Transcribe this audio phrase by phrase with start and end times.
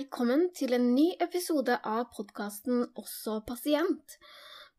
[0.00, 4.14] velkommen til en ny episode av podkasten Også pasient.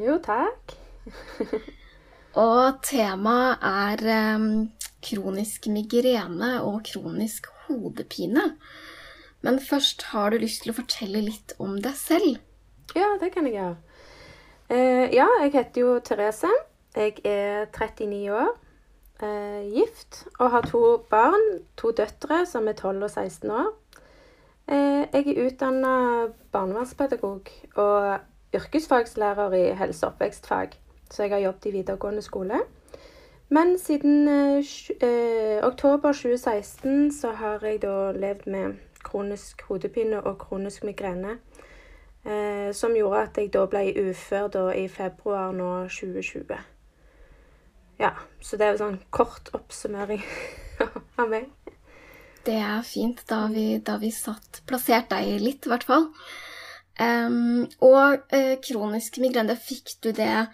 [0.00, 0.72] Jo, takk.
[2.46, 4.08] og temaet er
[4.40, 4.50] um,
[5.04, 8.54] kronisk migrene og kronisk hodepine.
[9.44, 12.40] Men først har du lyst til å fortelle litt om deg selv?
[12.96, 13.82] Ja, det kan jeg gjøre.
[14.72, 16.56] Uh, ja, jeg heter jo Therese.
[16.94, 18.58] Jeg er 39 år,
[19.22, 21.64] eh, gift og har to barn.
[21.76, 23.72] To døtre som er 12 og 16 år.
[24.68, 28.18] Eh, jeg er utdanna barnevernspedagog og
[28.54, 30.68] yrkesfagslærer i helse- og oppvekstfag,
[31.10, 32.60] så jeg har jobbet i videregående skole.
[33.48, 40.84] Men siden eh, oktober 2016 så har jeg da levd med kronisk hodepine og kronisk
[40.84, 41.38] migrene.
[42.26, 46.56] Eh, som gjorde at jeg da ble ufør da i februar nå 2020.
[48.00, 50.22] Ja, så det er jo sånn kort oppsummering
[51.20, 51.50] av meg.
[52.44, 53.22] Det er fint.
[53.30, 56.10] Da vi, da vi satt plassert deg litt, i hvert fall.
[56.94, 60.46] Um, og uh, kronisk migrene, fikk du det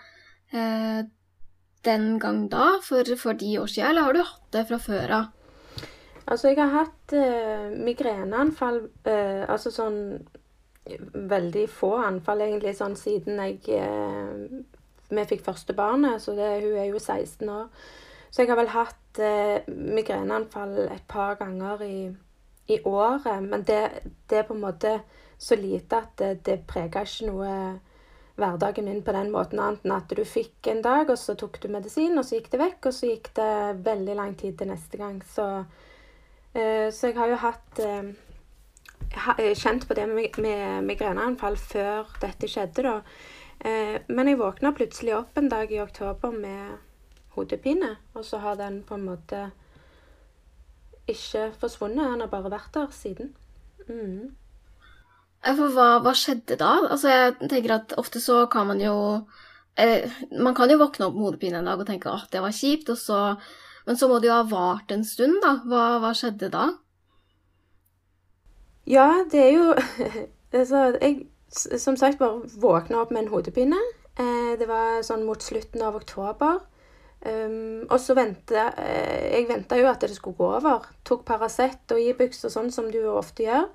[0.54, 1.00] uh,
[1.84, 5.16] den gang da, for, for, de år siden, eller har du hatt det fra før
[5.18, 5.26] av?
[6.30, 8.84] Altså, jeg har hatt uh, migreneanfall,
[9.50, 10.00] altså sånn
[11.30, 13.82] veldig få anfall, egentlig, sånn siden jeg
[15.10, 17.68] vi fikk første barnet, så det, hun er jo 16 år.
[18.30, 22.10] Så jeg har vel hatt eh, migreneanfall et par ganger i,
[22.70, 23.26] i året.
[23.42, 23.80] Men det,
[24.30, 25.00] det, er på en måte
[25.40, 27.54] så lite at det, det preger ikke noe
[28.40, 31.58] hverdagen min på den måten, annet enn at du fikk en dag, og så tok
[31.60, 33.52] du medisin, og så gikk det vekk, og så gikk det
[33.84, 35.18] veldig lang tid til neste gang.
[35.26, 35.46] Så,
[36.54, 42.86] eh, så jeg har jo hatt eh, kjent på det med migreneanfall før dette skjedde,
[42.86, 42.96] da.
[43.60, 46.78] Eh, men jeg våkna plutselig opp en dag i oktober med
[47.36, 49.50] hodepine, og så har den på en måte
[51.10, 52.06] ikke forsvunnet.
[52.14, 53.34] Den har bare vært der siden.
[53.88, 54.32] Mm.
[55.44, 56.72] For hva, hva, skjedde da?
[56.92, 58.94] Altså, jeg tenker at ofte så kan man jo
[59.80, 60.04] eh,
[60.36, 62.92] Man kan jo våkne opp med hodepine en dag og tenke at det var kjipt,
[62.98, 63.36] så
[63.86, 65.56] Men så må det jo ha vart en stund, da.
[65.64, 66.66] Hva, hva skjedde da?
[68.84, 69.74] Ja, det er jo
[70.52, 73.78] Altså, jeg som sagt bare våkna opp med en hodepine.
[74.18, 76.60] Eh, det var sånn mot slutten av oktober.
[77.20, 80.86] Um, og så venta eh, Jeg venta jo at det skulle gå over.
[81.04, 83.68] Tok Paracet og Ibux og sånn som du ofte gjør.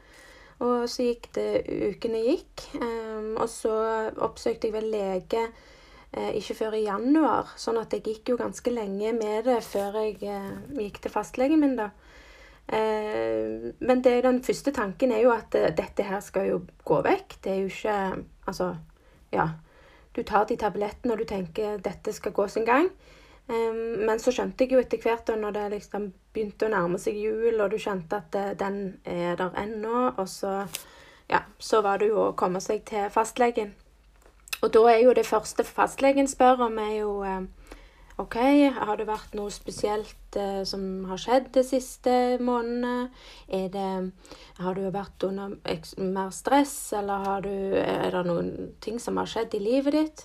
[0.66, 2.66] Og så gikk det Ukene gikk.
[2.80, 3.76] Um, og så
[4.24, 5.44] oppsøkte jeg vel lege
[6.16, 7.54] eh, ikke før i januar.
[7.60, 11.62] Sånn at jeg gikk jo ganske lenge med det før jeg eh, gikk til fastlegen
[11.62, 11.92] min, da.
[12.68, 17.02] Eh, men det, den første tanken er jo at eh, dette her skal jo gå
[17.06, 17.38] vekk.
[17.44, 18.76] Det er jo ikke Altså,
[19.32, 19.50] ja.
[20.16, 22.90] Du tar de tablettene og du tenker dette skal gå sin gang.
[23.50, 23.74] Eh,
[24.08, 27.18] men så skjønte jeg jo etter hvert, da når det liksom begynte å nærme seg
[27.18, 30.66] jul, og du skjønte at den er der ennå, og så
[31.30, 33.74] ja, så var det jo å komme seg til fastlegen.
[34.62, 37.12] Og da er jo det første fastlegen spør om, er jo
[38.16, 38.36] OK,
[38.78, 43.10] har det vært noe spesielt eh, som har skjedd de siste månedene?
[43.52, 43.90] Er det
[44.64, 45.58] Har du vært under
[46.00, 50.24] mer stress, eller du, er det noen ting som har skjedd i livet ditt?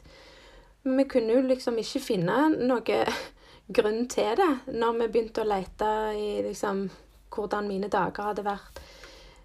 [0.87, 3.00] Vi kunne jo liksom ikke finne noe
[3.81, 6.87] grunn til det når vi begynte å lete i liksom
[7.34, 8.78] hvordan mine dager hadde vært.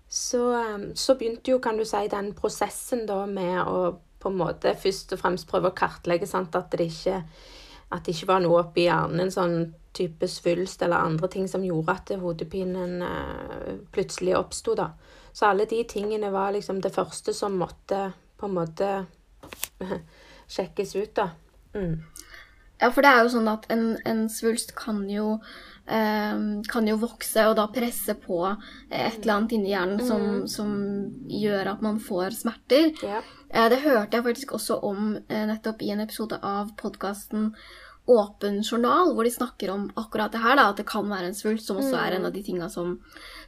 [0.06, 4.40] Så, eh, så begynte jo, kan du si, den prosessen da med å på en
[4.40, 7.20] måte først og fremst prøve å kartlegge sant, at det ikke
[7.94, 9.58] at det ikke var noe oppi hjernen, en sånn
[9.96, 14.90] type svulst eller andre ting som gjorde at hodepinen eh, plutselig oppsto, da.
[15.36, 18.10] Så alle de tingene var liksom det første som måtte
[18.40, 18.90] på en måte
[20.56, 21.30] sjekkes ut, da.
[21.76, 22.02] Mm.
[22.82, 25.38] Ja, for det er jo sånn at en, en svulst kan jo,
[25.88, 26.36] eh,
[26.72, 30.74] kan jo vokse og da presse på et eller annet inni hjernen som, som
[31.32, 32.92] gjør at man får smerter.
[33.04, 33.24] Ja.
[33.56, 37.54] Eh, det hørte jeg faktisk også om eh, nettopp i en episode av podkasten
[38.06, 41.38] Åpen journal, hvor de snakker om akkurat det her, da, at det kan være en
[41.38, 43.00] svulst, som også er en av de tinga som,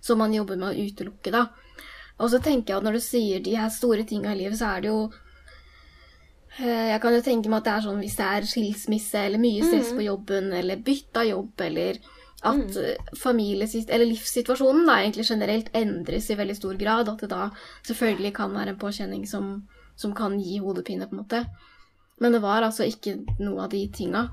[0.01, 1.33] som man jobber med å utelukke.
[1.35, 1.43] da.
[2.17, 4.71] Og så tenker jeg at når du sier de her store tinga i livet, så
[4.71, 5.03] er det jo
[6.57, 9.43] eh, Jeg kan jo tenke meg at det er sånn hvis det er skilsmisse eller
[9.43, 12.01] mye stress på jobben, eller bytte av jobb, eller
[12.47, 12.77] at
[13.17, 17.09] familie- eller livssituasjonen da egentlig generelt endres i veldig stor grad.
[17.13, 17.51] At det da
[17.83, 21.45] selvfølgelig kan være en påkjenning som, som kan gi hodepine, på en måte.
[22.21, 24.27] Men det var altså ikke noe av de tinga.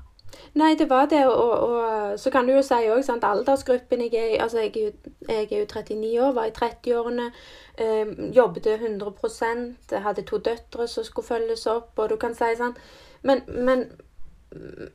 [0.53, 4.33] Nei, det var det, og, og så kan du jo si òg, aldersgruppen jeg er
[4.33, 4.93] i Altså, jeg
[5.29, 7.31] jeg er jo 39 år, var i 30-årene,
[7.77, 12.75] eh, jobbet 100% hadde to døtre som skulle følges opp, og du kan si sånn
[13.21, 13.87] Men, men,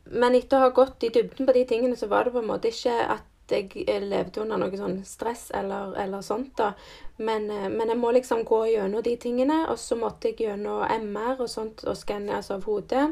[0.06, 2.50] men etter å ha gått i dybden på de tingene, så var det på en
[2.52, 6.74] måte ikke at jeg levde under noe sånn stress eller, eller sånt, da.
[7.20, 10.86] Men, eh, men jeg må liksom gå gjennom de tingene, og så måtte jeg gjennom
[10.88, 13.10] MR og sånt, og skanne altså av hodet.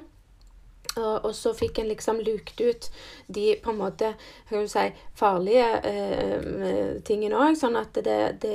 [0.97, 2.89] Og, og så fikk en liksom lukt ut
[3.27, 4.15] de på en måte
[4.49, 4.87] si,
[5.19, 8.55] farlige eh, tingene òg, sånn at det, det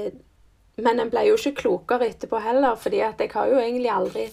[0.81, 4.23] Men en ble jo ikke klokere etterpå heller, fordi jeg har jo egentlig aldri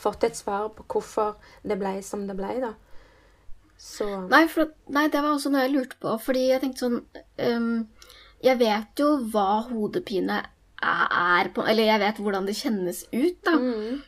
[0.00, 2.72] fått et svar på hvorfor det ble som det ble, da.
[3.76, 6.98] Så Nei, for, nei, det var også noe jeg lurte på, fordi jeg tenkte sånn
[7.48, 7.86] um,
[8.44, 10.40] Jeg vet jo hva hodepine
[10.82, 13.56] er på Eller jeg vet hvordan det kjennes ut, da.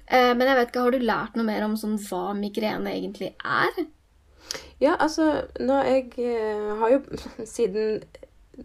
[0.06, 3.32] Eh, men jeg vet ikke, har du lært noe mer om sånn hva migrene egentlig
[3.44, 3.84] er?
[4.82, 7.02] Ja, altså, når jeg eh, har jo
[7.54, 8.02] Siden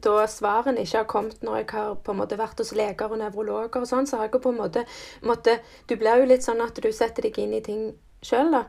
[0.04, 3.22] da svarene ikke har kommet når jeg har på en måte vært hos leger og
[3.22, 4.84] nevrologer og sånn, så har jeg jo på en måte
[5.24, 8.66] måtte, Du blir jo litt sånn at du setter deg inn i ting sjøl, da.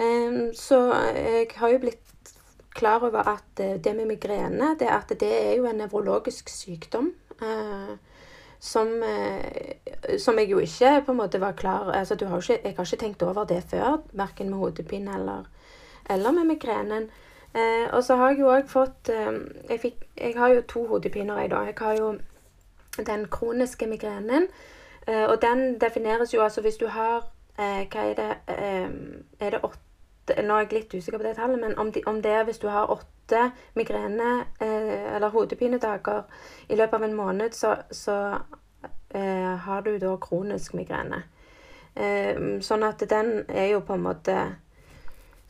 [0.00, 0.78] Um, så
[1.16, 2.10] jeg har jo blitt
[2.76, 7.12] klar over at eh, det med migrene, det at det er jo en nevrologisk sykdom.
[7.42, 7.96] eh,
[8.60, 12.76] som, eh, som jeg jo ikke på en måte var klar altså har ikke, Jeg
[12.76, 15.44] har ikke tenkt over det før, verken med hodepine eller,
[16.10, 17.10] eller med migrenen.
[17.54, 19.32] Eh, og så har jeg jo òg fått eh,
[19.68, 21.64] jeg, fikk, jeg har jo to hodepiner jeg, da.
[21.66, 22.18] Jeg har jo
[23.06, 24.46] den kroniske migrenen.
[25.06, 27.24] Eh, og den defineres jo altså hvis du har
[27.58, 28.90] eh, Hva er det eh,
[29.40, 29.89] Er det åtte
[30.28, 32.60] Nå er jeg litt usikker på det tallet, men om, de, om det er hvis
[32.62, 36.22] du har åtte migrene- eh, eller hodepinedager
[36.68, 38.16] i løpet av en måned, så, så
[39.10, 41.22] eh, har du da kronisk migrene.
[41.94, 44.36] Eh, sånn at den er jo på en måte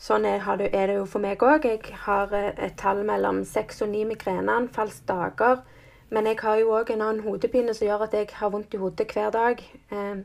[0.01, 1.67] Sånn er, det, er det jo for meg òg.
[1.69, 5.61] Jeg har eh, et tall mellom seks og ni migreneanfallsdager.
[6.09, 8.81] Men jeg har jo òg en annen hodepine som gjør at jeg har vondt i
[8.81, 9.61] hodet hver dag.
[9.93, 10.23] Eh,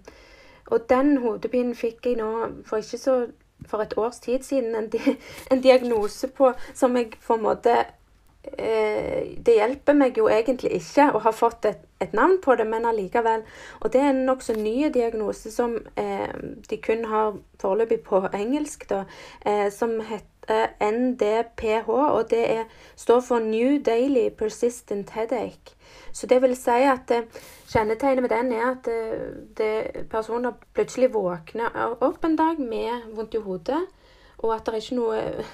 [0.71, 2.29] og den hodepinen fikk jeg nå
[2.65, 3.17] for ikke så
[3.69, 4.99] for et års tid siden en, di
[5.51, 7.75] en diagnose på som jeg på en måte
[8.57, 12.67] eh, Det hjelper meg jo egentlig ikke å ha fått et, et navn på det,
[12.69, 13.45] men allikevel.
[13.81, 16.29] Og det er en nokså ny diagnose som eh,
[16.69, 19.05] de kun har foreløpig på engelsk, da,
[19.45, 25.74] eh, som heter NDPH, og det er, står for New Daily Persistent Headache.
[26.15, 27.27] Så det vil si at eh,
[27.67, 29.25] kjennetegnet med den er at eh,
[29.57, 33.81] det, personer plutselig våkner opp en dag med vondt i hodet,
[34.37, 35.53] og at det er ikke noe eh,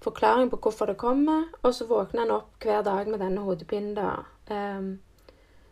[0.00, 3.94] forklaring på hvorfor det kommer, og så våkner en opp hver dag med denne hodepinen.
[3.98, 4.16] da.
[4.50, 4.98] Um,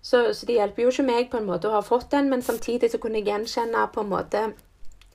[0.00, 2.44] så, så det hjelper jo ikke meg på en måte å ha fått den, men
[2.44, 4.48] samtidig så kunne jeg gjenkjenne på en måte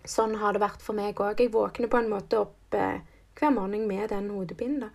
[0.03, 1.39] Sånn har det vært for meg òg.
[1.39, 2.98] Jeg våkner på en måte opp eh,
[3.39, 4.89] hver morgen med den hodepinen.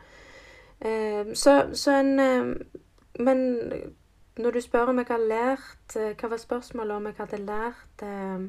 [0.84, 2.50] Ehm, så, så en eh,
[3.24, 3.40] Men
[4.38, 8.04] når du spør om jeg har lært eh, Hva var spørsmålet om jeg hadde lært
[8.06, 8.46] eh,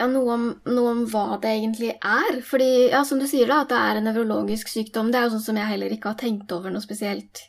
[0.00, 2.40] Ja, noe om, noe om hva det egentlig er.
[2.46, 5.10] Fordi, ja, som du sier, da, at det er en nevrologisk sykdom.
[5.12, 7.42] Det er jo sånn som jeg heller ikke har tenkt over noe spesielt.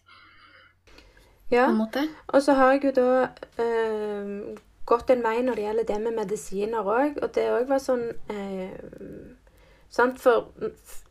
[1.52, 1.70] Ja.
[1.72, 3.08] Og så har jeg jo da
[3.60, 7.22] eh, gått en vei når det gjelder det med medisiner òg.
[7.24, 8.76] Og det òg var sånn eh?
[9.92, 10.46] For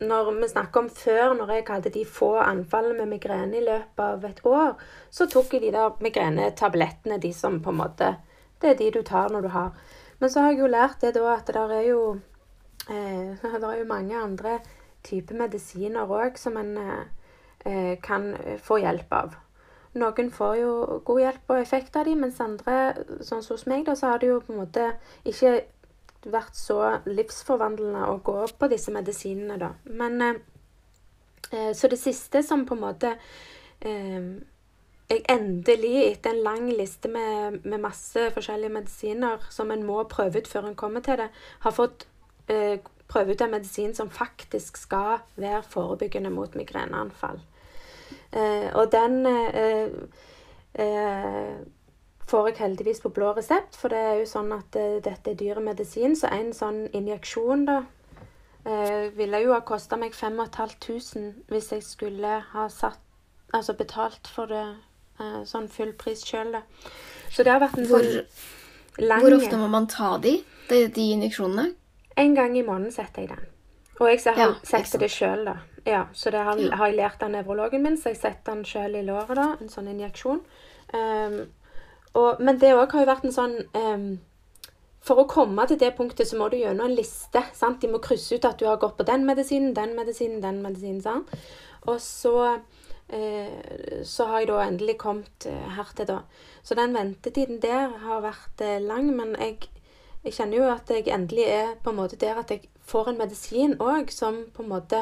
[0.00, 4.00] når vi snakker om før, når jeg hadde de få anfallene med migrene i løpet
[4.00, 8.14] av et år, så tok jeg de der migrenetablettene, de som på en måte
[8.60, 9.70] Det er de du tar når du har.
[10.18, 12.20] Men så har jeg jo lært det da at det er jo
[12.88, 14.58] eh, Det er jo mange andre
[15.04, 19.36] typer medisiner òg som en eh, kan få hjelp av.
[19.92, 20.72] Noen får jo
[21.04, 24.20] god hjelp og effekt av dem, mens andre, sånn som hos meg, da, så har
[24.20, 24.92] det jo på en måte
[25.26, 25.56] ikke
[26.28, 29.72] vært så livsforvandlende å gå på disse medisinene, da.
[29.84, 30.40] Men eh,
[31.52, 33.14] eh, Så det siste som på en måte
[33.80, 34.30] eh,
[35.10, 40.38] jeg endelig, etter en lang liste med, med masse forskjellige medisiner som en må prøve
[40.38, 41.30] ut før en kommer til det,
[41.64, 42.06] har fått
[42.46, 42.78] eh,
[43.10, 47.40] prøve ut en medisin som faktisk skal være forebyggende mot migreneanfall.
[48.30, 49.90] Eh, og den eh,
[52.30, 55.38] får jeg heldigvis på blå resept, for det er jo sånn at uh, dette er
[55.40, 61.72] dyr medisin, så en sånn injeksjon da uh, ville jo ha kosta meg 5500 hvis
[61.74, 63.00] jeg skulle ha satt,
[63.52, 64.64] altså betalt for det
[65.20, 66.62] uh, sånn full pris sjøl, da.
[67.30, 70.38] Så det har vært en Hvor, sånn lang hvor ofte må man ta de,
[70.70, 71.70] de, de injeksjonene?
[72.20, 73.46] En gang i måneden setter jeg den.
[74.00, 75.56] Og jeg ser- Ja, setter det sjøl, da.
[75.86, 76.76] Ja, så det har, Ja.
[76.76, 79.56] har jeg lært av nevrologen min, så jeg setter den sjøl i låret, da.
[79.60, 80.40] En sånn injeksjon.
[80.92, 81.46] Ehm,
[82.18, 84.10] og, men det òg har jo vært en sånn um,
[85.06, 87.40] For å komme til det punktet, så må du gjennom en liste.
[87.56, 87.80] sant?
[87.80, 91.00] De må krysse ut at du har gått på den medisinen, den medisinen, den medisinen.
[91.00, 91.30] sant?
[91.88, 92.34] Og så
[93.08, 96.18] eh, så har jeg da endelig kommet her til, da.
[96.62, 99.70] Så den ventetiden der har vært eh, lang, men jeg
[100.20, 103.18] jeg kjenner jo at jeg endelig er på en måte der at jeg får en
[103.22, 104.98] medisin òg som på en måte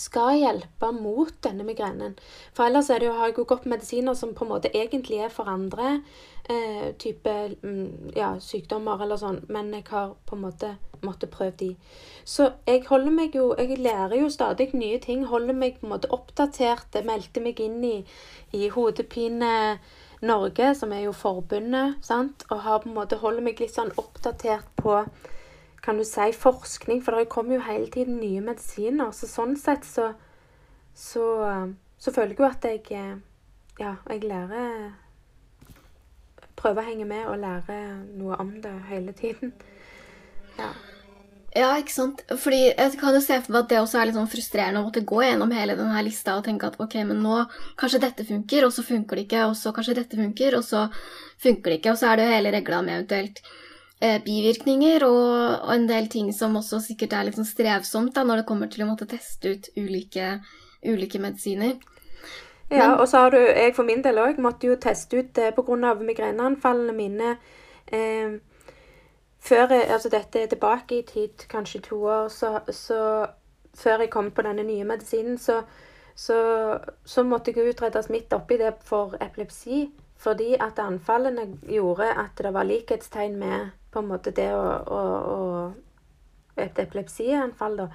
[0.00, 2.16] skal hjelpe mot denne migrenen.
[2.56, 5.20] For ellers er det jo, har jeg jo gått medisiner som på en måte egentlig
[5.24, 6.00] er for andre
[6.48, 11.54] eh, type mm, ja, sykdommer eller sånn, men jeg har på en måte måttet prøve
[11.60, 11.70] de.
[12.24, 15.26] Så jeg holder meg jo Jeg lærer jo stadig nye ting.
[15.26, 16.96] Holder meg på en måte oppdatert.
[17.04, 17.96] Meldte meg inn i,
[18.52, 19.78] i Hodepine
[20.22, 22.44] Norge, som er jo forbundet, sant?
[22.50, 25.02] og har på en måte holder meg litt sånn oppdatert på
[25.86, 29.12] kan du si, forskning, for det kommer jo hele tiden nye medisiner.
[29.14, 30.10] Så sånn sett så,
[30.98, 31.26] så,
[32.02, 33.16] så føler jeg jo at jeg eh,
[33.76, 34.94] Ja, jeg lærer
[36.56, 37.76] Prøver å henge med og lære
[38.16, 39.52] noe om det hele tiden.
[40.56, 40.70] Ja.
[41.56, 42.22] Ja, ikke sant?
[42.40, 44.86] Fordi jeg kan jo se for meg at det også er litt sånn frustrerende å
[44.88, 47.36] måtte gå gjennom hele denne lista og tenke at ok, men nå
[47.80, 50.86] kanskje dette funker, og så funker det ikke, og så kanskje dette funker, og så
[51.44, 53.65] funker det ikke, og så er det jo hele regla med eventuelt eh,
[54.00, 58.68] bivirkninger og, en del ting som også sikkert er sånn strevsomt da, når det kommer
[58.68, 60.40] til å måtte teste ut ulike,
[60.84, 61.78] ulike medisiner.
[62.68, 65.32] Ja, Men- og så har du Jeg for min del òg måtte jo teste ut
[65.34, 65.94] det pga.
[65.94, 67.38] migreneanfallene mine.
[67.92, 68.38] Eh,
[69.40, 73.28] før jeg, altså Dette er tilbake i tid, kanskje to år, så, så
[73.76, 75.62] Før jeg kom på denne nye medisinen, så,
[76.14, 79.90] så, så måtte jeg utredes midt oppi det for epilepsi.
[80.16, 85.02] Fordi at anfallene gjorde at det var likhetstegn med på en måte det å, å,
[85.36, 85.74] å
[86.56, 87.86] Et epilepsianfall, da.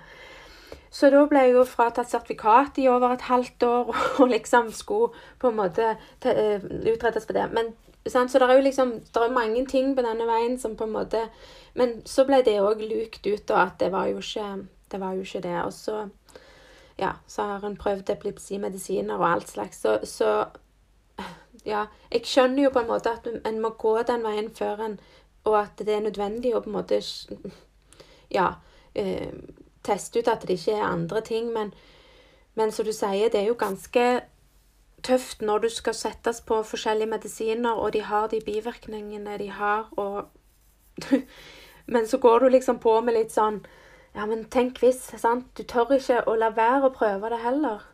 [0.93, 3.89] Så da ble jeg jo fratatt sertifikat i over et halvt år
[4.21, 7.47] og liksom skulle på en måte te- eh, utredes for det.
[7.55, 7.73] Men?
[8.05, 10.95] Så det er jo liksom det er mange ting på denne veien som på en
[10.95, 11.19] måte
[11.77, 14.47] Men så ble det òg lukt ut, og at det var jo ikke
[14.91, 14.99] det.
[14.99, 15.57] Var jo ikke det.
[15.63, 16.09] Og så
[16.99, 19.81] ja, så har en prøvd epilepsimedisiner og alt slags.
[19.81, 20.45] Så, så
[21.65, 24.99] ja, jeg skjønner jo på en måte at en må gå den veien før en
[25.43, 27.01] Og at det er nødvendig å på en måte
[28.31, 28.53] ja,
[28.93, 29.31] eh,
[29.83, 31.49] teste ut at det ikke er andre ting.
[31.53, 31.73] Men,
[32.55, 34.05] men som du sier, det er jo ganske
[35.01, 39.89] tøft når du skal settes på forskjellige medisiner, og de har de bivirkningene de har,
[39.97, 40.29] og
[41.85, 43.61] Men så går du liksom på med litt sånn
[44.13, 45.47] Ja, men tenk hvis, sant?
[45.55, 47.85] Du tør ikke å la være å prøve det heller.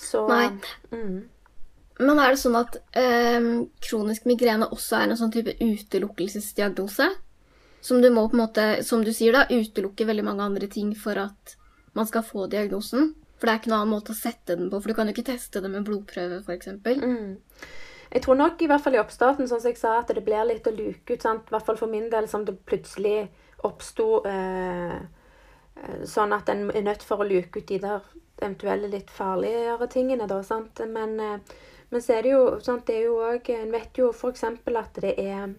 [0.00, 0.46] Så Nei.
[0.90, 1.28] Mm.
[2.00, 3.48] Men er det sånn at eh,
[3.84, 7.10] kronisk migrene også er en sånn type utelukkelsesdiagnose?
[7.84, 10.92] Som du må på en måte, som du sier da, utelukke veldig mange andre ting
[10.96, 11.56] for at
[11.96, 13.14] man skal få diagnosen?
[13.40, 15.14] For det er ikke noen annen måte å sette den på, for du kan jo
[15.14, 16.74] ikke teste det med blodprøve, f.eks.
[17.00, 17.38] Mm.
[18.10, 20.44] Jeg tror nok i hvert fall i oppstarten, sånn som jeg sa, at det blir
[20.44, 21.24] litt å luke ut.
[21.24, 21.48] sant?
[21.48, 23.30] I hvert fall for min del, som det plutselig
[23.64, 28.04] oppsto eh, eh, sånn at en er nødt for å luke ut de der
[28.40, 30.42] eventuelle litt farligere tingene, da.
[30.44, 30.82] sant?
[30.90, 31.56] Men, eh,
[31.90, 34.44] men så er det jo sant, det er jo òg En vet jo f.eks.
[34.44, 35.54] at det er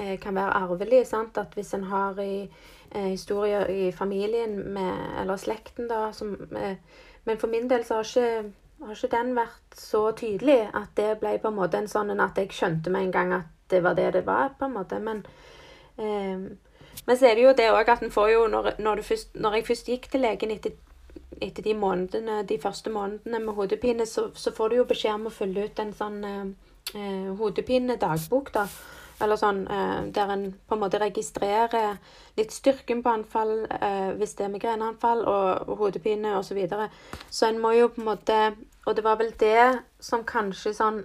[0.00, 1.06] eh, kan være arvelig.
[1.06, 1.38] sant?
[1.38, 2.48] At hvis en har i,
[2.92, 6.76] eh, historier i familien med, eller slekten, da som, eh,
[7.24, 8.52] Men for min del så har ikke,
[8.86, 12.38] har ikke den vært så tydelig at det ble på en måte en sånn at
[12.38, 14.98] jeg skjønte med en gang at det var det det var, på en måte.
[14.98, 15.26] Men,
[15.98, 16.38] eh,
[17.06, 19.54] men så er det jo det òg at en får jo når, når, først, når,
[19.54, 20.72] jeg først gikk til legen etter,
[21.40, 25.28] etter de månedene, de første månedene med hodepine, så, så får du jo beskjed om
[25.28, 26.46] å fylle ut en sånn eh,
[26.94, 28.64] eh hodepinedagbok, da.
[29.20, 31.98] Eller sånn eh, der en på en måte registrerer
[32.38, 36.52] litt styrken på anfall eh, hvis det er migreneanfall og, og hodepine osv.
[36.52, 36.88] Så, videre.
[37.30, 38.36] så en må jo på en måte
[38.86, 41.02] Og det var vel det som kanskje sånn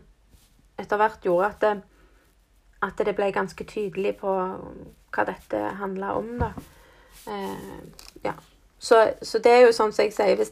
[0.80, 1.74] etter hvert gjorde at det,
[2.86, 4.32] at det ble ganske tydelig på
[5.14, 6.54] hva dette handla om, da.
[7.30, 7.82] Eh,
[8.24, 8.34] ja.
[8.84, 10.52] Så, så, det er jo sånn som jeg sier hvis,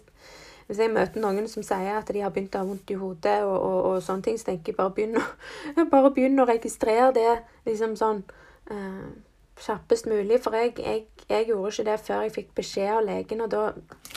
[0.69, 3.41] hvis, jeg møter noen som sier at de har begynt å ha vondt i hodet,
[3.43, 5.25] og, og, og sånne ting, så tenker jeg bare begynn å,
[5.93, 7.33] bare begynn å registrere det
[7.67, 8.23] liksom sånn
[8.71, 9.11] eh,
[9.59, 10.39] kjappest mulig.
[10.45, 13.67] For jeg, jeg, jeg, gjorde ikke det før jeg fikk beskjed av legen, og da,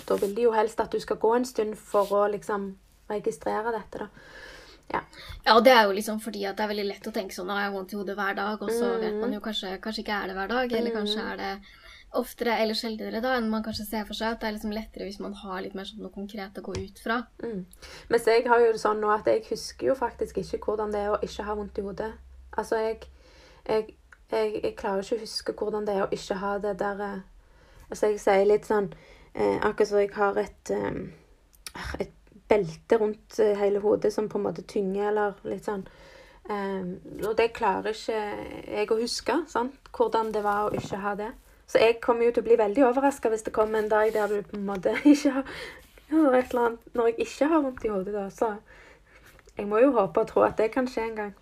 [0.07, 2.75] da vil de jo helst at du skal gå en stund for å liksom
[3.11, 4.11] registrere dette, da.
[4.93, 5.01] Ja.
[5.47, 7.57] ja, det er jo liksom fordi at det er veldig lett å tenke sånn at
[7.57, 8.99] jeg har vondt i hodet hver dag, og så mm.
[9.01, 11.31] vet man jo kanskje, kanskje ikke er det hver dag, eller kanskje mm.
[11.33, 11.84] er det
[12.19, 14.35] oftere eller sjeldnere da enn man kanskje ser for seg.
[14.35, 16.77] At det er liksom lettere hvis man har litt mer sånn noe konkret å gå
[16.79, 17.21] ut fra.
[17.43, 17.65] Mm.
[18.13, 21.15] Mens jeg har jo sånn nå at jeg husker jo faktisk ikke hvordan det er
[21.15, 22.13] å ikke ha vondt i hodet.
[22.55, 23.11] Altså, jeg,
[23.67, 23.97] jeg,
[24.31, 27.23] jeg, jeg klarer ikke å huske hvordan det er å ikke ha det der eh,
[27.85, 28.87] Altså, jeg sier litt sånn
[29.37, 32.15] eh, Akkurat som jeg har et, eh, et
[32.49, 35.85] belte rundt eh, hele hodet som på en måte tynger, eller litt sånn.
[36.45, 38.19] Um, og det klarer ikke
[38.69, 39.79] jeg å huske, sant?
[39.97, 41.31] hvordan det var å ikke ha det.
[41.67, 44.29] Så jeg kommer jo til å bli veldig overraska hvis det kommer en dag der
[44.29, 47.89] du på en måte ikke har et eller annet, Når jeg ikke har vondt i
[47.89, 48.29] hodet, da.
[48.31, 48.55] Så
[49.57, 51.35] jeg må jo håpe og tro at det kan skje en gang.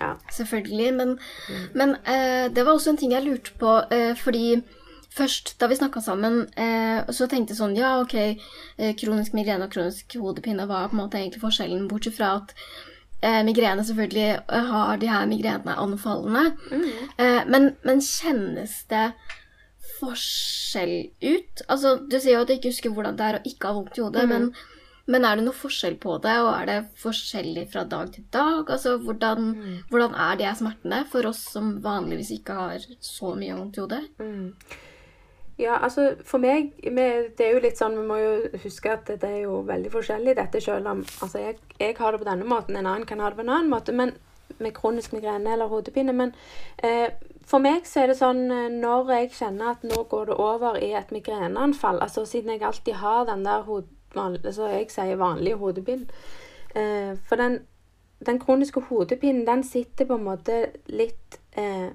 [0.00, 0.12] Ja.
[0.30, 0.94] Selvfølgelig.
[0.94, 1.68] Men, mm.
[1.74, 4.62] men uh, det var også en ting jeg lurte på, uh, fordi
[5.18, 9.66] Først da vi snakka sammen, eh, så tenkte jeg sånn Ja, OK, eh, kronisk migrene
[9.66, 11.88] og kronisk hodepine, hva er på en måte egentlig forskjellen?
[11.90, 12.52] Bortsett fra at
[13.20, 16.54] eh, migrene selvfølgelig eh, har de her migrenene anfallende.
[16.70, 16.88] Mm.
[17.18, 19.10] Eh, men, men, kjennes det
[19.98, 21.62] forskjell ut?
[21.68, 23.98] Altså, du sier jo at du ikke husker hvordan det er å ikke ha vondt
[23.98, 24.34] i hodet, mm.
[24.34, 24.50] men,
[25.08, 28.62] men, er det noe forskjell på det, og er det forskjellig fra dag til dag?
[28.66, 29.78] Altså, hvordan, mm.
[29.90, 34.04] hvordan er de smertene for oss som vanligvis ikke har så mye vondt i hodet?
[35.58, 39.26] Ja, altså for meg Det er jo litt sånn Vi må jo huske at det
[39.26, 42.78] er jo veldig forskjellig, dette, selv om altså jeg, jeg, har det på denne måten,
[42.78, 44.14] en annen kan ha det på en annen måte, men
[44.58, 46.14] med kronisk migrene eller hodepine.
[46.16, 46.32] Men
[46.82, 47.10] eh,
[47.46, 50.78] for meg så er det sånn eh, når jeg kjenner at nå går det over
[50.82, 55.54] i et migreneanfall altså Siden jeg alltid har den der hod, altså jeg sier vanlig
[55.60, 56.08] hodepine
[56.74, 57.60] eh, For den,
[58.26, 61.90] den kroniske hodepinen, den sitter på en måte litt eh,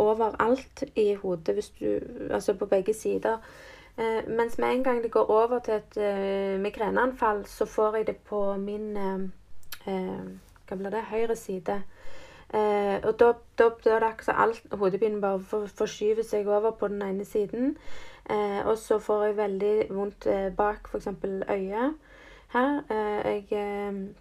[0.00, 3.38] overalt i hodet, du, altså på begge sider.
[3.98, 8.06] Eh, mens med en gang det går over til et eh, migreneanfall, så får jeg
[8.06, 9.20] det på min eh,
[9.86, 10.22] eh
[10.68, 11.02] Hva blir det?
[11.10, 11.82] Høyre side.
[12.54, 17.02] Eh, og da, er det akkurat alt hodepinen bare for, forskyver seg over på den
[17.02, 17.76] ene siden.
[18.30, 21.08] Eh, og så får jeg veldig vondt bak f.eks.
[21.50, 21.94] øyet
[22.52, 22.82] her.
[23.24, 24.14] jeg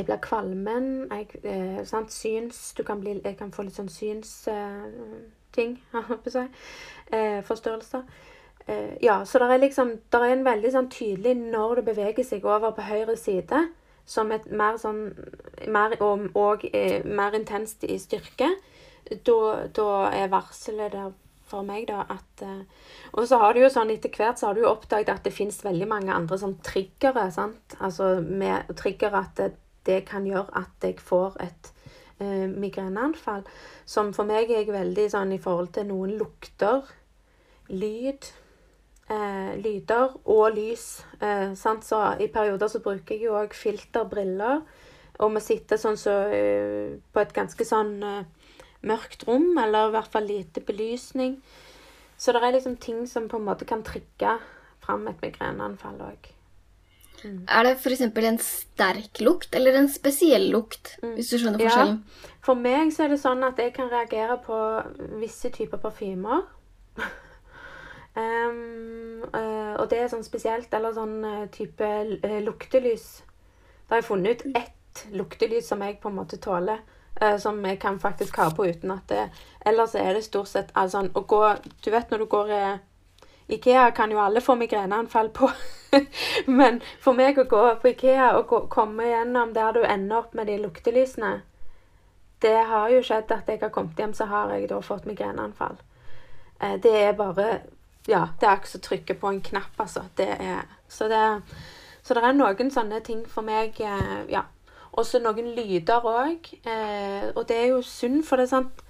[0.00, 0.88] jeg blir kvalmen.
[1.10, 2.12] Jeg, eh, sant?
[2.12, 6.46] Syns du kan bli, Jeg kan få litt sånn synsting, eh,
[7.16, 8.02] eh, forstørrelser.
[8.66, 12.24] Eh, ja, så det er liksom Det er en veldig sånn tydelig når det beveger
[12.24, 13.68] seg over på høyre side,
[14.06, 15.14] som et mer sånn
[15.68, 18.54] mer, Og, og eh, mer intenst i styrke.
[19.10, 21.12] Da, da er varselet der
[21.50, 22.62] for meg, da, at uh,
[23.12, 25.34] Og så har du jo sånn etter hvert så har du jo oppdaget at det
[25.34, 27.26] fins veldig mange andre sånn triggere.
[27.34, 27.76] sant?
[27.80, 29.50] Altså med trigger at det,
[29.86, 31.72] det kan gjøre at jeg får et
[32.20, 33.46] eh, migreneanfall.
[33.86, 36.84] Som for meg er veldig sånn i forhold til noen lukter,
[37.70, 38.28] lyd,
[39.10, 41.04] eh, lyder og lys.
[41.20, 44.62] Eh, så i perioder så bruker jeg jo òg filterbriller.
[45.20, 48.54] Og vi sitter sånn så eh, på et ganske sånn eh,
[48.88, 51.36] mørkt rom, eller i hvert fall lite belysning.
[52.20, 54.38] Så det er liksom ting som på en måte kan trigge
[54.80, 56.30] fram et migreneanfall òg.
[57.24, 57.40] Mm.
[57.48, 58.02] Er det f.eks.
[58.02, 60.96] en sterk lukt eller en spesiell lukt?
[61.02, 61.14] Mm.
[61.18, 61.98] Hvis du skjønner forskjellen?
[62.00, 62.36] Ja.
[62.44, 64.58] For meg så er det sånn at jeg kan reagere på
[65.20, 66.46] visse typer parfymer.
[68.16, 71.90] um, uh, og det er sånn spesielt Eller sånn uh, type
[72.24, 73.10] uh, luktelys.
[73.86, 76.80] Da har jeg funnet ut ett luktelys som jeg på en måte tåler.
[77.38, 79.24] som jeg kan faktisk ha på uten at det
[79.66, 81.40] Ellers er det stort sett altså, å gå
[81.84, 82.52] Du vet når du går
[83.50, 85.50] Ikea kan jo alle få migreneanfall på.
[86.46, 90.34] Men for meg å gå på Ikea og gå, komme gjennom der du ender opp
[90.38, 91.40] med de luktelysene
[92.42, 95.76] Det har jo skjedd at jeg har kommet hjem, så har jeg da fått migreneanfall.
[96.60, 97.48] Eh, det er bare
[98.08, 100.06] Ja, det er ikke så trykke på en knapp, altså.
[100.16, 101.42] Det er, så, det,
[102.02, 104.46] så det er noen sånne ting for meg, eh, ja.
[104.92, 106.48] og så noen lyder òg.
[106.64, 108.86] Eh, og det er jo synd, for det er sant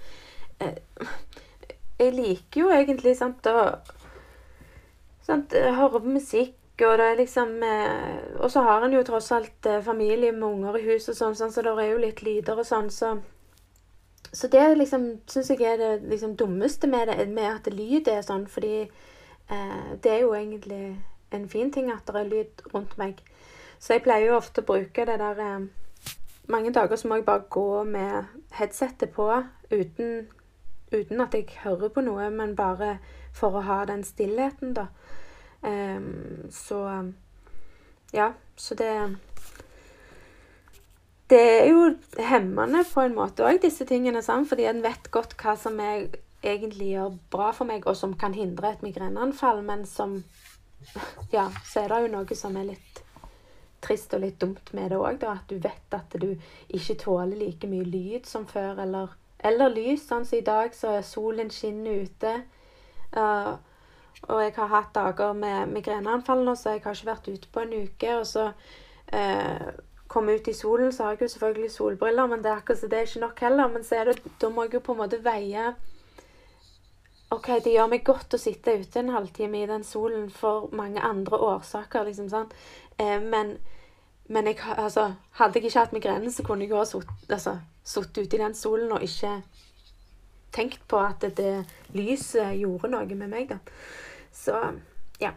[1.99, 3.75] Jeg liker jo egentlig sant, å
[5.25, 9.31] sant, Hører på musikk, og det er liksom eh, Og så har en jo tross
[9.35, 12.23] alt eh, familie med unger i huset og sånn, sånn, så det er jo litt
[12.25, 13.15] lyder og sånn, så
[14.33, 18.21] så det liksom, syns jeg er det liksom, dummeste med, det, med at lyd er
[18.23, 18.85] sånn, fordi
[19.51, 20.95] eh, det er jo egentlig
[21.35, 23.19] en fin ting at det er lyd rundt meg.
[23.79, 25.69] Så jeg pleier jo ofte å bruke det der eh,
[26.51, 29.27] Mange dager så må jeg bare gå med headsettet på
[29.71, 30.25] uten,
[30.91, 32.97] uten at jeg hører på noe, men bare
[33.31, 34.87] for å ha den stillheten, da.
[35.61, 37.11] Um, så
[38.13, 39.17] Ja, så det
[41.29, 44.49] Det er jo hemmende på en måte òg, disse tingene, sant?
[44.49, 46.09] fordi en vet godt hva som er,
[46.43, 50.23] egentlig gjør bra for meg, og som kan hindre et migreneanfall, men som
[51.35, 53.03] Ja, så er det jo noe som er litt
[53.81, 56.35] trist og litt dumt med det òg, At du vet at du
[56.69, 60.05] ikke tåler like mye lyd som før, eller, eller lys.
[60.07, 62.33] Sånn som i dag, så er solen skinner ute.
[63.15, 63.57] Uh,
[64.29, 67.63] og jeg har hatt dager med migreneanfall nå, så jeg har ikke vært ute på
[67.63, 68.11] en uke.
[68.19, 68.51] Og så
[69.13, 69.71] eh,
[70.11, 72.91] komme ut i solen, så har jeg jo selvfølgelig solbriller, men det er akkurat så
[72.91, 73.71] det er ikke nok heller.
[73.73, 75.71] Men det, da må jeg jo på en måte veie
[77.31, 80.99] OK, det gjør meg godt å sitte ute en halvtime i den solen for mange
[80.99, 82.49] andre årsaker, liksom sånn.
[82.99, 83.53] Eh, men,
[84.27, 87.55] men jeg, altså, hadde jeg ikke hatt migrene, så kunne jeg jo ha sittet altså,
[88.17, 89.37] ute i den solen og ikke
[90.51, 93.61] tenkt på at det, det lyset gjorde noe med meg, da.
[94.41, 94.57] Så
[95.21, 95.35] ja.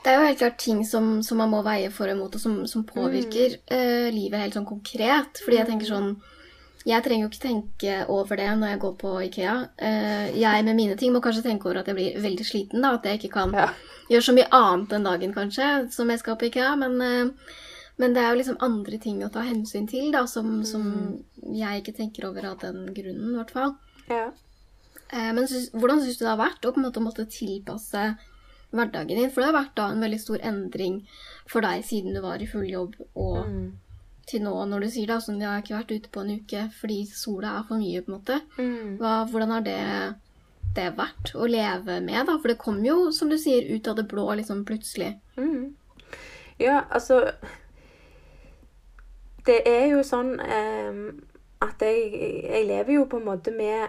[0.00, 2.42] Det er jo helt klart ting som, som man må veie for og imot, og
[2.42, 3.72] som, som påvirker mm.
[3.72, 5.42] uh, livet helt sånn konkret.
[5.44, 6.12] Fordi jeg tenker sånn
[6.88, 9.56] Jeg trenger jo ikke tenke over det når jeg går på Ikea.
[9.76, 12.80] Uh, jeg med mine ting må kanskje tenke over at jeg blir veldig sliten.
[12.80, 13.68] da, At jeg ikke kan ja.
[14.12, 16.72] gjøre så mye annet den dagen, kanskje, som jeg skal på Ikea.
[16.80, 17.56] Men, uh,
[18.00, 20.68] men det er jo liksom andre ting å ta hensyn til, da, som, mm.
[20.68, 23.76] som jeg ikke tenker over av den grunnen, i hvert fall.
[24.08, 24.30] Ja.
[25.10, 28.02] Men synes, hvordan syns du det har vært å på en måte måtte tilpasse
[28.70, 29.30] hverdagen din.
[29.30, 31.02] For det har vært da en veldig stor endring
[31.50, 33.68] for deg siden du var i full jobb og mm.
[34.30, 36.66] til nå, når du sier da, sånn jeg har ikke vært ute på en uke
[36.78, 38.40] fordi sola er for mye, på en måte.
[38.58, 38.98] Mm.
[39.00, 39.80] Hva, hvordan har det,
[40.76, 42.36] det vært å leve med, da?
[42.38, 45.16] For det kom jo, som du sier, ut av det blå liksom plutselig.
[45.40, 45.74] Mm.
[46.60, 47.30] Ja, altså
[49.46, 50.96] Det er jo sånn eh,
[51.64, 52.10] at jeg,
[52.44, 53.88] jeg lever jo på en måte med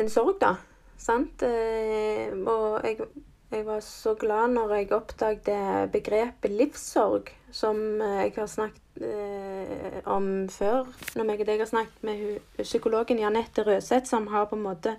[0.00, 0.56] en sorg, da.
[1.00, 1.42] Sant?
[1.44, 3.00] Eh, og jeg
[3.46, 10.00] jeg var så glad når jeg oppdaget begrepet livssorg, som eh, jeg har snakket eh,
[10.10, 10.88] om før.
[11.14, 12.24] Når jeg, og deg har snakket med
[12.58, 14.96] psykologen Janette Røseth, som har på en måte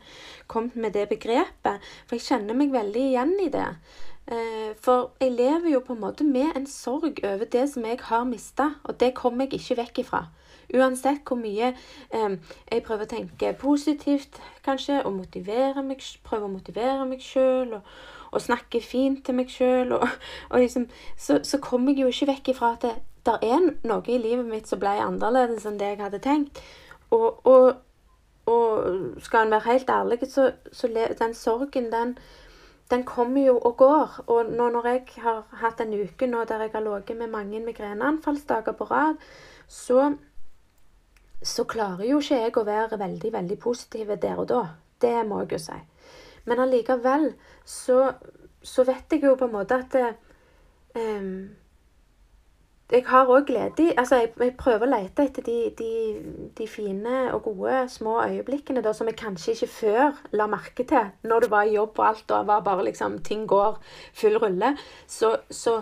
[0.48, 1.84] kommet med det begrepet.
[2.08, 3.68] For jeg kjenner meg veldig igjen i det.
[4.28, 8.00] Eh, for jeg lever jo på en måte med en sorg over det som jeg
[8.10, 10.26] har mista, og det kommer jeg ikke vekk ifra.
[10.76, 12.38] Uansett hvor mye eh,
[12.72, 17.78] jeg prøver å tenke positivt, kanskje, og motivere meg, prøve å motivere meg sjøl.
[17.80, 20.04] Og, og snakke fint til meg sjøl, og,
[20.52, 24.04] og liksom, så, så kommer jeg jo ikke vekk ifra at det der er noe
[24.08, 26.62] i livet mitt som ble annerledes enn det jeg hadde tenkt.
[27.12, 27.84] Og, og,
[29.20, 30.88] skal en være helt ærlig, så, så
[31.20, 32.14] den sorgen, den,
[32.92, 34.16] den kommer jo og går.
[34.28, 37.60] Og nå når jeg har hatt en uke nå der jeg har ligget med mange
[37.66, 39.20] migreneanfallsdager på rad,
[39.68, 40.14] så,
[41.42, 44.64] så klarer jo ikke jeg å være veldig, veldig positiv der og da.
[45.02, 45.80] Det må jeg jo si.
[46.48, 47.34] Men allikevel
[47.66, 48.14] så,
[48.64, 49.98] så, vet jeg jo på en måte at
[50.96, 51.50] um,
[52.92, 55.92] jeg har òg glede i Altså, jeg, jeg, prøver å lete etter de, de,
[56.58, 61.10] de, fine og gode små øyeblikkene da, som jeg kanskje ikke før la merke til.
[61.24, 63.80] Når du var i jobb og alt og var bare liksom Ting går
[64.14, 64.78] full rulle.
[65.08, 65.82] Så, så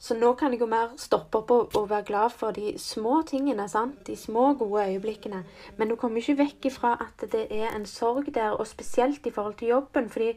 [0.00, 3.18] så nå kan jeg jo mer stoppe opp og, og, være glad for de små
[3.28, 3.66] tingene.
[3.68, 3.98] sant?
[4.06, 5.42] De små, gode øyeblikkene.
[5.76, 9.30] Men du kommer ikke vekk ifra at det er en sorg der, og spesielt i
[9.30, 10.08] forhold til jobben.
[10.08, 10.32] fordi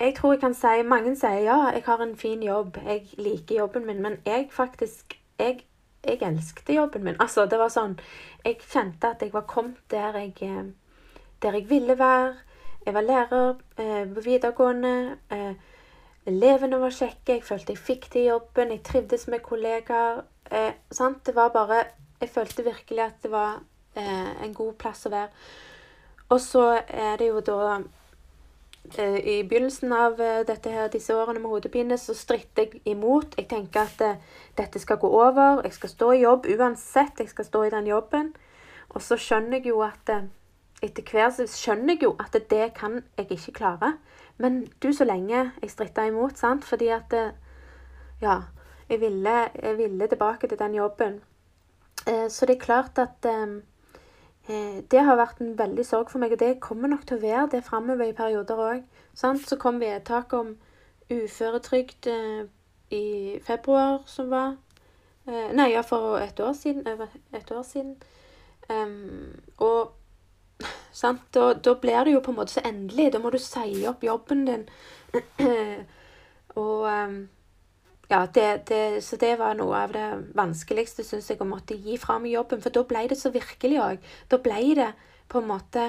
[0.00, 3.56] jeg tror jeg kan si Mange sier ja, jeg har en fin jobb, jeg liker
[3.56, 4.02] jobben min.
[4.02, 5.64] Men jeg faktisk Jeg,
[6.04, 7.16] jeg elsket jobben min.
[7.20, 7.98] Altså, det var sånn
[8.44, 10.72] Jeg kjente at jeg var kommet der jeg,
[11.42, 12.34] der jeg ville være.
[12.86, 15.18] Jeg var lærer eh, på videregående.
[15.30, 15.54] Eh,
[16.26, 20.24] Elevene var kjekke, jeg følte jeg fikk til jobben, jeg trivdes med kollegaer.
[20.50, 20.72] Eh,
[21.26, 21.84] det var bare
[22.20, 23.60] Jeg følte virkelig at det var
[23.94, 25.28] eh, en god plass å være.
[26.28, 27.84] Og så er det jo da eh,
[28.98, 33.34] I begynnelsen av eh, her, disse årene med hodepine så stritter jeg imot.
[33.38, 34.16] Jeg tenker at eh,
[34.58, 35.62] dette skal gå over.
[35.64, 37.20] Jeg skal stå i jobb uansett.
[37.20, 38.34] Jeg skal stå i den jobben.
[38.88, 40.26] Og så skjønner jeg jo at eh,
[40.82, 43.96] etter hvert skjønner jeg jo at det kan jeg ikke klare.
[44.38, 47.14] Men du, så lenge jeg stritta imot, sant, fordi at
[48.22, 48.42] Ja.
[48.88, 51.20] jeg ville, jeg ville tilbake til den jobben.
[52.06, 53.62] Eh, så det er klart at eh, eh,
[54.46, 57.48] det har vært en veldig sorg for meg, og det kommer nok til å være
[57.56, 58.84] det framover i perioder òg.
[59.16, 60.52] Så kom vedtaket om
[61.10, 62.46] uføretrygd eh,
[62.90, 64.56] i februar, som var
[65.26, 66.86] eh, Nei, ja, for et år siden.
[66.88, 67.96] Over et år siden.
[68.68, 69.92] Um, og
[70.92, 73.12] sant, da, da, blir det jo på en måte så endelig.
[73.12, 74.68] Da må du si opp jobben din.
[76.62, 77.18] og um,
[78.10, 80.06] ja, det, det, så det var noe av det
[80.38, 82.62] vanskeligste, syns jeg, å måtte gi fra meg jobben.
[82.62, 84.10] For da ble det så virkelig òg.
[84.30, 84.90] Da ble det
[85.32, 85.88] på en måte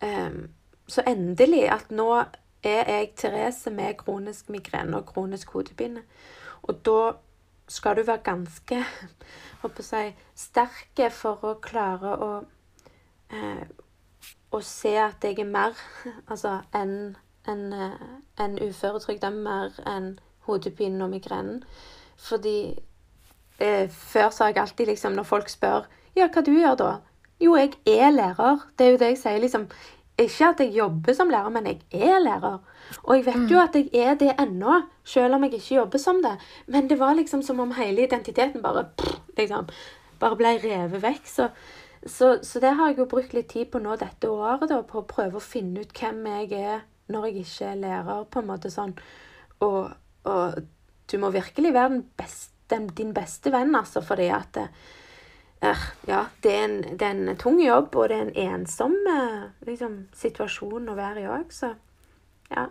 [0.00, 0.46] um,
[0.88, 2.08] så endelig at nå
[2.62, 6.06] er jeg Therese med kronisk migrene og kronisk hodepine.
[6.62, 7.12] Og da
[7.68, 8.80] skal du være ganske
[9.62, 13.64] håper jeg, sterk for å klare å uh,
[14.52, 15.76] å se at jeg er mer
[16.30, 17.14] altså, enn
[17.48, 17.62] en,
[18.38, 19.24] en eh, uføretrygd.
[19.32, 21.62] mer enn hodepinen og migrenen.
[22.22, 22.74] Fordi
[23.58, 26.92] eh, før sa jeg alltid liksom når folk spør ja, hva du gjør da?
[27.40, 28.66] Jo, jeg er lærer.
[28.78, 29.38] Det er jo det jeg sier.
[29.40, 29.66] liksom,
[30.20, 32.58] ikke at jeg jobber som lærer, men jeg er lærer.
[33.02, 33.46] Og jeg vet mm.
[33.50, 36.34] jo at jeg er det ennå, selv om jeg ikke jobber som det.
[36.66, 38.84] Men det var liksom som om hele identiteten bare
[39.38, 39.70] liksom,
[40.20, 41.26] bare ble revet vekk.
[41.26, 41.48] Så,
[42.06, 45.00] så, så, det har jeg jo brukt litt tid på nå dette året, da, på
[45.00, 48.50] å prøve å finne ut hvem jeg er når jeg ikke er lærer, på en
[48.52, 48.94] måte sånn.
[49.64, 49.90] Og,
[50.28, 50.62] og
[51.10, 54.68] du må virkelig være beste, din beste venn, altså, fordi at det,
[56.08, 59.44] ja, det er, en, det er, en, tung jobb, og det er en ensom eh,
[59.68, 61.74] liksom, situasjon å være i òg, så
[62.50, 62.66] ja.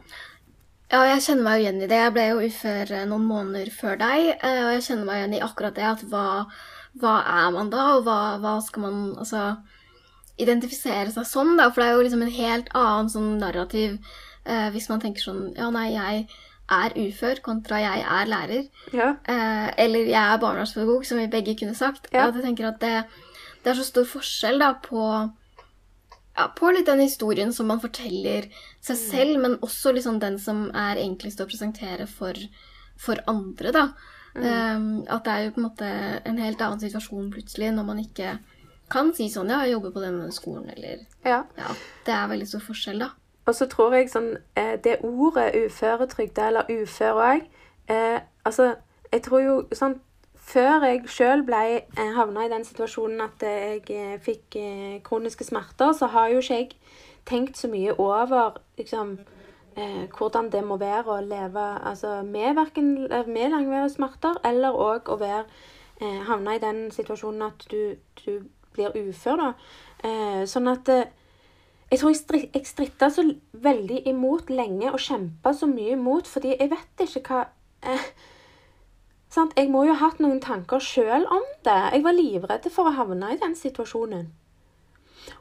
[0.91, 1.99] Ja, jeg kjenner meg jo igjen i det.
[2.01, 5.35] Jeg ble jo ufør eh, noen måneder før deg, eh, og jeg kjenner meg igjen
[5.37, 6.25] i akkurat det at hva,
[6.99, 9.45] hva er man da, og hva, hva, skal man altså
[10.41, 11.69] identifisere seg som, da?
[11.71, 13.95] For det er jo liksom en helt annen sånn narrativ
[14.43, 16.25] eh, hvis man tenker sånn Ja, nei, jeg
[16.71, 18.63] er ufør kontra jeg er lærer.
[18.95, 19.11] Ja.
[19.27, 22.09] Eh, eller jeg er barnevernspedagog, som vi begge kunne sagt.
[22.13, 22.27] Ja.
[22.27, 22.95] At jeg tenker at det,
[23.63, 25.03] det, er så stor forskjell da på,
[26.37, 28.47] ja, på litt den historien som man forteller
[28.79, 29.03] seg mm.
[29.03, 32.37] selv, men også liksom den som er enklest å presentere for,
[32.99, 33.75] for andre.
[33.75, 33.85] da.
[34.31, 34.45] Mm.
[34.47, 35.87] Um, at det er jo på en måte
[36.23, 38.37] en helt annen situasjon plutselig når man ikke
[38.91, 41.41] kan si sånn Ja, jeg jobber på denne skolen, eller ja.
[41.57, 41.73] ja.
[42.05, 43.11] Det er veldig stor forskjell, da.
[43.45, 47.43] Og så tror jeg sånn eh, Det ordet uføretrygda, eller ufør òg
[47.89, 48.75] eh, Altså,
[49.11, 49.99] jeg tror jo sånn
[50.51, 55.93] Før jeg sjøl eh, havna i den situasjonen at jeg eh, fikk eh, kroniske smerter,
[55.93, 56.71] så har jo ikke jeg
[57.25, 59.19] tenkt så mye over liksom
[59.77, 65.13] eh, hvordan det må være å leve altså, med, verken, med langvarige smerter, eller òg
[65.13, 65.45] å være
[66.25, 68.41] havna i den situasjonen at du, du
[68.73, 70.45] blir ufør, da.
[70.49, 70.89] sånn at
[71.91, 76.53] jeg tror jeg, jeg stritta så veldig imot lenge og kjempa så mye imot, fordi
[76.55, 77.41] jeg vet ikke hva
[77.83, 78.05] eh,
[79.31, 79.51] sant?
[79.59, 81.79] Jeg må jo ha hatt noen tanker sjøl om det.
[81.97, 84.29] Jeg var livredd for å havne i den situasjonen.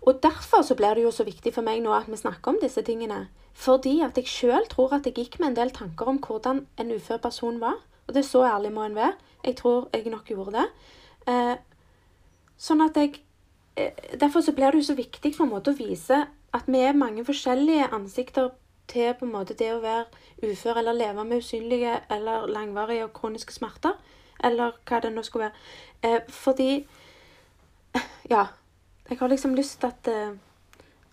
[0.03, 2.59] Og derfor så blir det jo så viktig for meg nå at vi snakker om
[2.63, 3.29] disse tingene.
[3.55, 6.93] Fordi at jeg sjøl tror at jeg gikk med en del tanker om hvordan en
[6.97, 7.79] ufør person var.
[8.09, 9.15] Og det er så ærlig må en være.
[9.45, 10.67] Jeg tror jeg nok gjorde det.
[11.31, 11.57] Eh,
[12.59, 13.21] sånn at jeg
[13.79, 16.79] eh, Derfor så blir det jo så viktig på en måte å vise at vi
[16.79, 18.49] er mange forskjellige ansikter
[18.89, 20.05] til på en måte det å være
[20.51, 23.99] ufør eller leve med usynlige eller langvarige og kroniske smerter.
[24.45, 25.55] Eller hva det nå skulle være.
[26.03, 26.87] Eh, fordi
[28.31, 28.47] Ja.
[29.11, 30.31] Jeg har liksom lyst til at, eh,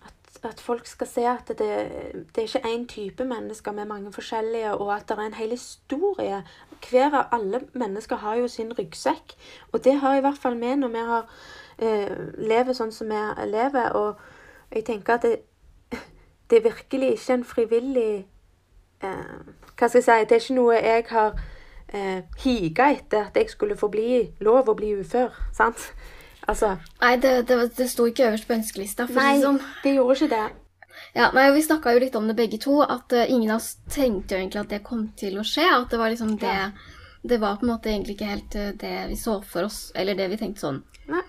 [0.06, 4.12] at, at, folk skal se at det, det er ikke én type mennesker, med mange
[4.12, 6.44] forskjellige, og at det er en hel historie.
[6.90, 9.34] Hver av alle mennesker har jo sin ryggsekk.
[9.72, 11.26] Og det har i hvert fall vi når vi har
[11.78, 13.90] eh, lever sånn som vi lever.
[13.90, 14.14] og
[14.74, 15.36] jeg tenker at det,
[16.50, 18.10] det er virkelig ikke en frivillig
[19.02, 19.38] eh,
[19.78, 21.40] Hva skal jeg si Det er ikke noe jeg har
[21.88, 25.34] eh, higa etter at jeg skulle få bli lov å bli ufør.
[25.56, 25.90] Sant?
[26.48, 29.06] Altså Nei, det, det, det sto ikke øverst på ønskelista.
[29.12, 29.60] nei, si sånn.
[29.84, 30.46] det gjorde ikke det.
[31.14, 33.76] Ja, nei, Vi snakka jo litt om det begge to, at uh, ingen av oss
[33.92, 35.66] tenkte jo egentlig at det kom til å skje.
[35.68, 36.70] At det var liksom det ja.
[37.28, 40.16] Det var på en måte egentlig ikke helt uh, det vi så for oss, eller
[40.18, 40.80] det vi tenkte sånn.
[41.10, 41.24] Nei.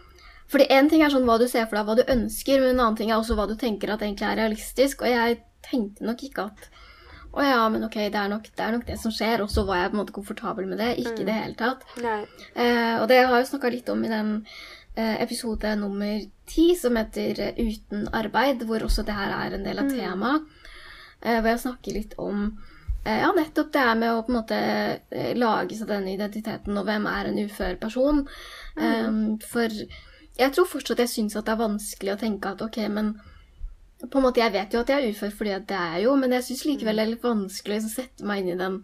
[0.49, 2.83] Fordi én ting er sånn hva du ser for deg, hva du ønsker, men en
[2.83, 5.03] annen ting er også hva du tenker at egentlig er realistisk.
[5.05, 6.69] Og jeg tenkte nok ikke at
[7.29, 9.43] å ja, men ok, det er, nok, det er nok det som skjer.
[9.43, 10.95] Og så var jeg på en måte komfortabel med det.
[10.97, 11.29] Ikke i mm.
[11.29, 11.85] det hele tatt.
[12.01, 14.31] Eh, og det har jeg jo snakka litt om i den
[14.95, 19.69] eh, episode nummer ti som heter eh, Uten arbeid, hvor også det her er en
[19.69, 19.93] del av mm.
[19.93, 20.49] temaet.
[21.21, 22.43] Eh, hvor jeg snakker litt om
[23.03, 24.59] eh, ja, nettopp det her med å på en måte
[25.13, 28.25] eh, lage seg denne identiteten, og hvem er en ufør person.
[28.79, 29.41] Mm.
[29.43, 29.73] for
[30.39, 33.13] jeg tror fortsatt jeg syns at det er vanskelig å tenke at ok, men
[33.99, 36.15] på en måte, Jeg vet jo at jeg er ufør fordi det er jeg jo,
[36.15, 38.77] men jeg syns likevel det er litt vanskelig å sette meg inn i den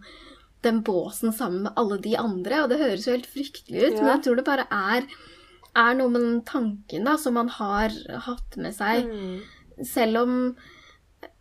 [0.66, 2.62] den båsen sammen med alle de andre.
[2.64, 4.00] Og det høres jo helt fryktelig ut, Ja.
[4.02, 5.06] men jeg tror det bare er,
[5.76, 7.90] er noe med den tanken da, som man har
[8.26, 9.06] hatt med seg.
[9.06, 9.84] Mm.
[9.84, 10.56] Selv om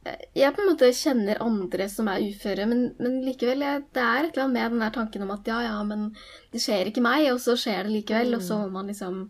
[0.05, 4.03] eh, jeg på en måte kjenner andre som er uføre, men, men likevel, jeg, det
[4.03, 6.11] er et eller annet med den der tanken om at ja, ja, men
[6.51, 9.29] det skjer ikke meg, og så skjer det likevel, og så må man liksom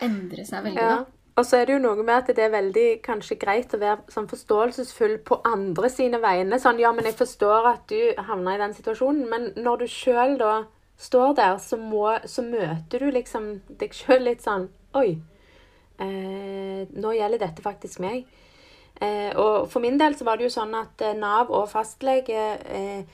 [0.00, 0.96] endre seg veldig, Ja.
[0.96, 1.04] da.
[1.38, 4.02] Og så er det jo noe med at det er veldig kanskje greit å være
[4.12, 6.58] sånn forståelsesfull på andre sine vegne.
[6.60, 10.36] Sånn, ja, men jeg forstår at du havna i den situasjonen, men når du sjøl
[10.38, 10.64] da
[10.98, 15.14] står der, så, må, så møter du liksom deg sjøl litt sånn Oi,
[16.00, 18.26] eh, nå gjelder dette faktisk meg.
[19.00, 22.40] Eh, og for min del så var det jo sånn at eh, Nav og fastlege
[22.68, 23.04] eh,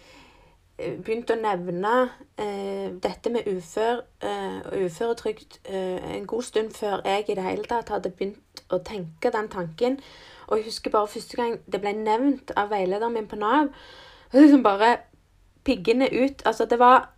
[0.76, 1.92] begynte å nevne
[2.36, 7.46] eh, dette med ufør, eh, og uføretrygd eh, en god stund før jeg i det
[7.46, 9.98] hele tatt hadde begynt å tenke den tanken.
[10.46, 13.72] Og jeg husker bare første gang det ble nevnt av veilederen min på Nav,
[14.36, 14.98] liksom bare
[15.64, 16.44] piggene ut.
[16.44, 17.12] Altså, det var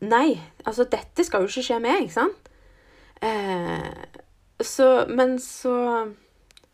[0.00, 2.46] Nei, altså, dette skal jo ikke skje meg, ikke sant?
[3.20, 3.90] Eh,
[4.64, 5.74] så, men så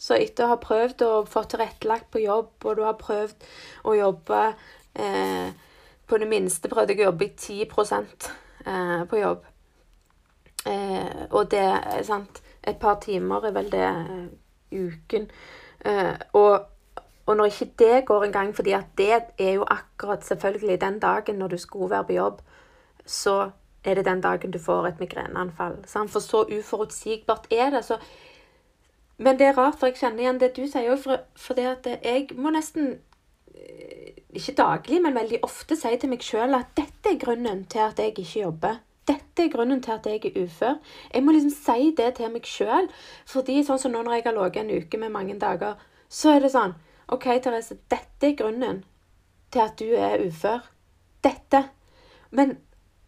[0.00, 3.48] så etter å ha prøvd å få tilrettelagt på jobb, og du har prøvd
[3.90, 4.38] å jobbe
[4.94, 5.50] eh,
[6.10, 9.44] På det minste prøvde jeg å jobbe i 10 eh, på jobb.
[10.66, 14.26] Eh, og det er sant Et par timer er vel det eh,
[14.72, 15.30] uken.
[15.84, 16.66] Eh, og,
[17.26, 21.38] og når ikke det går engang, fordi at det er jo akkurat selvfølgelig den dagen
[21.40, 22.42] når du skulle være på jobb,
[23.06, 23.50] så
[23.84, 25.78] er det den dagen du får et migreneanfall.
[25.86, 26.10] Sant?
[26.10, 27.84] For så uforutsigbart er det.
[27.84, 27.96] så
[29.20, 31.66] men det er rart, for jeg kjenner igjen det du sier òg, for, for det
[31.68, 32.94] at jeg må nesten
[33.52, 37.82] eh, Ikke daglig, men veldig ofte sier til meg sjøl at dette er grunnen til
[37.82, 38.78] at jeg ikke jobber.
[39.10, 40.76] Dette er grunnen til at jeg er ufør.
[41.14, 42.86] Jeg må liksom si det til meg sjøl.
[43.26, 46.44] Fordi sånn som nå når jeg har ligget en uke med mange dager, så er
[46.44, 46.76] det sånn
[47.10, 48.84] OK, Therese, dette er grunnen
[49.50, 50.62] til at du er ufør.
[51.24, 51.64] Dette.
[52.30, 52.58] Men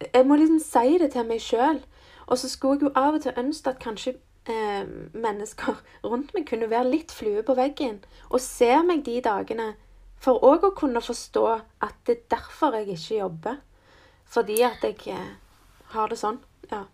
[0.03, 1.79] jeg må liksom si det til meg sjøl.
[2.27, 4.17] Og så skulle jeg jo av og til ønske at kanskje
[4.51, 4.83] eh,
[5.15, 9.73] mennesker rundt meg kunne være litt flue på veggen og se meg de dagene.
[10.23, 13.57] For òg å kunne forstå at det er derfor jeg ikke jobber.
[14.33, 15.31] Fordi at jeg eh,
[15.93, 16.39] har det sånn.
[16.71, 16.85] Ja.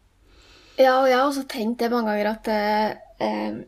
[0.80, 2.88] Ja, og jeg har også tenkt det mange ganger at eh,
[3.26, 3.60] eh,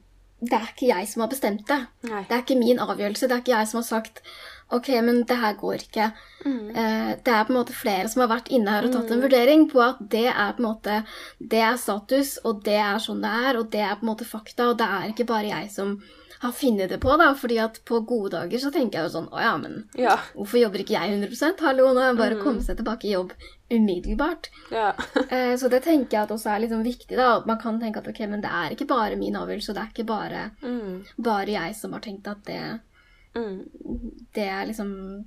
[0.42, 1.80] det er ikke jeg som har bestemt det.
[2.10, 2.24] Nei.
[2.28, 3.28] Det er ikke min avgjørelse.
[3.30, 4.24] Det er ikke jeg som har sagt
[4.72, 6.08] OK, men det her går ikke.
[6.48, 9.24] Eh, det er på en måte flere som har vært inne her og tatt en
[9.24, 11.02] vurdering på at det er på en måte
[11.38, 14.28] Det er status, og det er sånn det er, og det er på en måte
[14.28, 15.98] fakta, og det er ikke bare jeg som
[16.42, 17.34] har funnet det på, da.
[17.38, 20.16] fordi at på gode dager så tenker jeg jo sånn Å ja, men Ja.
[20.34, 23.12] hvorfor jobber ikke jeg 100 Hallo, nå er det bare å komme seg tilbake i
[23.14, 23.34] jobb
[23.70, 24.50] umiddelbart.
[24.72, 24.94] ja.
[25.32, 27.16] Eh, Så det tenker jeg at også er litt sånn viktig.
[27.16, 29.76] da, at Man kan tenke at ok, men det er ikke bare min avgjørelse, og
[29.76, 31.06] det er ikke bare, Mm.
[31.20, 32.80] bare jeg som har tenkt at det,
[33.36, 33.70] Mm.
[34.34, 35.26] det er liksom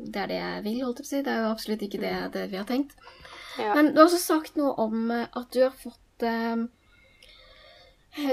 [0.00, 1.22] Det er det jeg vil, holdt jeg på å si.
[1.22, 2.92] Det er jo absolutt ikke det, det vi har tenkt.
[3.58, 3.74] Ja.
[3.74, 6.54] Men du har også sagt noe om at du har fått eh,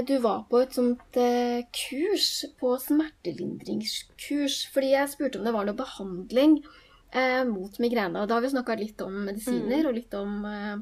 [0.07, 5.67] Du var på et sånt eh, kurs, på smertelindringskurs, fordi jeg spurte om det var
[5.67, 6.57] noe behandling
[7.13, 8.23] eh, mot migrene.
[8.23, 10.75] Og da har vi snakka litt om medisiner og litt om eh,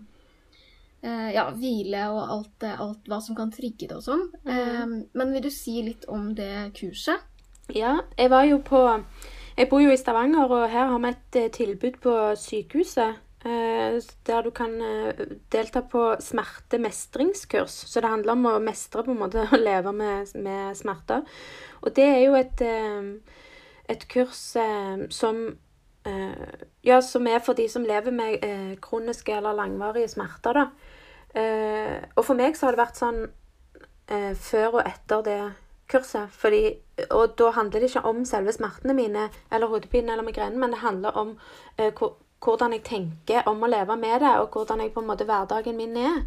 [1.03, 4.25] eh, ja, hvile og alt, alt hva som kan trigge det og sånn.
[4.47, 7.27] Eh, men vil du si litt om det kurset?
[7.73, 8.79] Ja, jeg var jo på
[9.55, 13.19] Jeg bor jo i Stavanger, og her har vi et eh, tilbud på sykehuset.
[13.45, 15.13] Eh, Der du kan eh,
[15.51, 17.71] delta på smertemestringskurs.
[17.89, 21.25] Så det handler om å mestre på en måte å leve med, med smerter.
[21.81, 23.37] Og det er jo et, eh,
[23.89, 24.47] et kurs
[25.09, 25.45] som
[26.83, 28.41] Ja, som er for de som lever med
[28.83, 30.65] kroniske eller langvarige smerter, da.
[32.17, 33.21] Og for meg så har det vært sånn
[34.35, 35.37] før og etter det
[35.93, 36.27] kurset.
[36.35, 36.73] Fordi,
[37.07, 40.83] og da handler det ikke om selve smertene mine eller hodepinen eller migrenen, men det
[40.83, 41.37] handler om
[41.77, 45.27] hvor- hvordan jeg tenker om å leve med det, og hvordan jeg på en måte
[45.27, 46.23] hverdagen min er.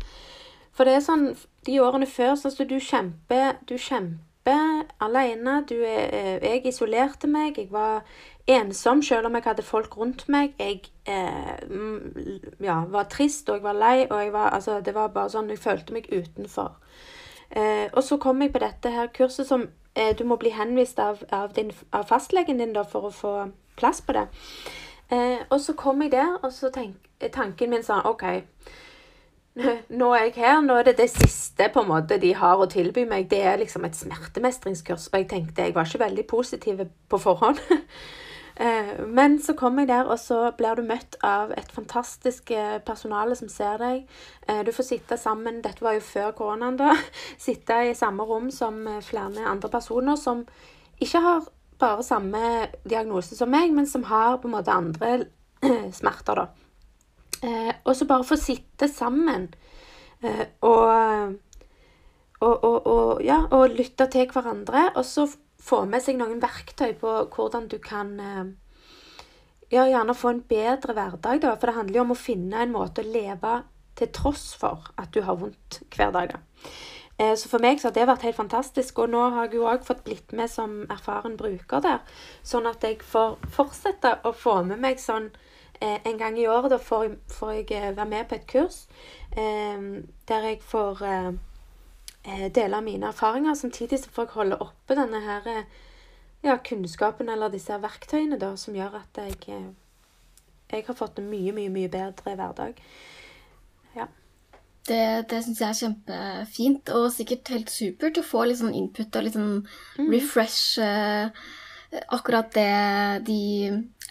[0.77, 1.29] For det er sånn,
[1.67, 5.63] de årene før, sånn at du kjemper, du kjemper alene.
[5.69, 8.05] Du er, eh, jeg isolerte meg, jeg var
[8.47, 10.55] ensom selv om jeg hadde folk rundt meg.
[10.61, 11.57] Jeg eh,
[12.61, 15.51] ja, var trist, og jeg var lei, og jeg var, altså, det var bare sånn,
[15.51, 16.77] jeg følte meg utenfor.
[17.51, 20.99] Eh, og så kom jeg på dette her kurset som eh, du må bli henvist
[20.99, 23.35] av, av, din, av fastlegen din da, for å få
[23.79, 24.27] plass på det.
[25.11, 26.97] Eh, og så kom jeg der, og så tenk,
[27.33, 28.25] tanken min sånn OK,
[30.01, 30.61] nå er jeg her.
[30.65, 33.29] Nå er det det siste på en måte de har å tilby meg.
[33.31, 35.09] Det er liksom et smertemestringskurs.
[35.13, 37.63] Og jeg tenkte jeg var ikke veldig positiv på forhånd.
[38.57, 42.79] Eh, Men så kom jeg der, og så blir du møtt av et fantastisk eh,
[42.81, 44.07] personale som ser deg.
[44.49, 46.95] Eh, Du får sitte sammen, dette var jo før koronaen, da.
[47.47, 50.47] Sitte i samme rom som eh, flere andre personer som
[51.05, 51.45] ikke har
[51.81, 55.27] bare samme diagnose som meg, men som har på en måte andre
[55.99, 56.47] smerter, da.
[57.45, 59.51] Eh, og så bare få sitte sammen
[60.25, 61.35] eh, og,
[62.41, 64.91] og, og, og, ja, og lytte til hverandre.
[64.97, 65.27] Og så
[65.67, 68.45] få med seg noen verktøy på hvordan du kan eh,
[69.73, 71.43] ja, gjerne få en bedre hverdag.
[71.45, 71.55] Da.
[71.57, 73.61] For det handler jo om å finne en måte å leve
[73.97, 76.37] til tross for at du har vondt hver dag.
[76.37, 76.71] da.
[77.19, 79.01] Eh, så for meg så har det vært helt fantastisk.
[79.01, 82.05] Og nå har jeg jo òg fått blitt med som erfaren bruker der.
[82.45, 85.31] Sånn at jeg får fortsette å få med meg sånn
[85.81, 86.71] eh, en gang i året.
[86.75, 88.87] Da får, får jeg eh, være med på et kurs
[89.37, 91.03] der jeg får
[92.57, 93.53] dele mine erfaringer.
[93.59, 95.45] Samtidig så får jeg holde oppe denne her
[96.41, 99.59] ja, kunnskapen eller disse verktøyene da, som gjør at jeg,
[100.73, 102.81] jeg har fått en mye, mye, mye bedre hverdag.
[104.87, 109.19] Det, det syns jeg er kjempefint, og sikkert helt supert å få litt sånn input
[109.19, 110.11] og litt sånn mm.
[110.13, 111.47] refresh eh,
[112.15, 112.71] akkurat det,
[113.27, 113.41] de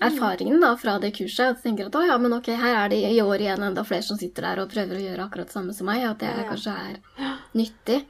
[0.03, 1.47] erfaringene da, fra det kurset.
[1.47, 3.86] At jeg tenker at å ja, men ok, her er det i år igjen enda
[3.88, 6.03] flere som sitter der og prøver å gjøre akkurat det samme som meg.
[6.09, 6.47] At det ja.
[6.49, 8.01] kanskje er nyttig.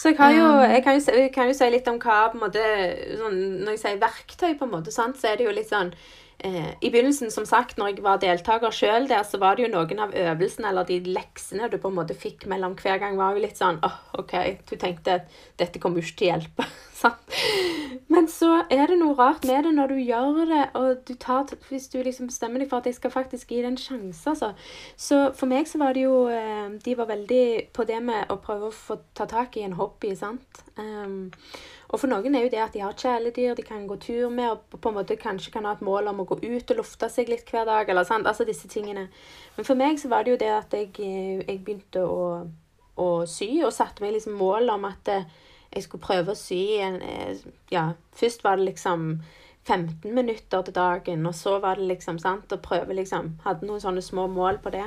[0.00, 2.38] Så jeg, jo, um, jeg, kan jo, jeg, kan jo, si litt om hva på
[2.38, 2.64] en måte,
[3.20, 5.92] sånn, Når jeg sier verktøy, på en måte, sant, så er det jo litt sånn
[6.44, 9.72] eh, I begynnelsen, som sagt, når jeg var deltaker sjøl der, så var det jo
[9.72, 13.36] noen av øvelsene eller de leksene du på en måte fikk mellom hver gang, var
[13.36, 14.36] jo litt sånn åh, oh, OK,
[14.70, 15.22] du tenkte
[15.60, 16.68] dette kommer jo ikke til å hjelpe.
[17.00, 17.38] Sant?
[18.10, 21.50] Men så er det noe rart med det når du gjør det, og du tar
[21.68, 24.52] Hvis du liksom bestemmer deg for at jeg skal faktisk gi det en sjanse, altså.
[24.96, 27.44] Så for meg så var det jo eh, De var veldig
[27.76, 30.64] på det med å prøve å få ta tak i en hobby, sant.
[30.76, 31.30] Um,
[31.90, 34.50] og for noen er jo det at de har kjæledyr de kan gå tur med,
[34.52, 37.08] og på en måte kanskje kan ha et mål om å gå ut og lufte
[37.10, 37.88] seg litt hver dag.
[37.88, 39.08] eller sant, altså disse tingene.
[39.56, 42.46] Men for meg så var det jo det at jeg, jeg begynte å,
[42.94, 45.26] å, sy, og satte meg liksom mål om at eh,
[45.70, 49.20] jeg skulle prøve å sy en eh, Ja, først var det liksom
[49.68, 53.82] 15 minutter til dagen, og så var det liksom sant, å prøve liksom Hadde noen
[53.82, 54.86] sånne små mål på det.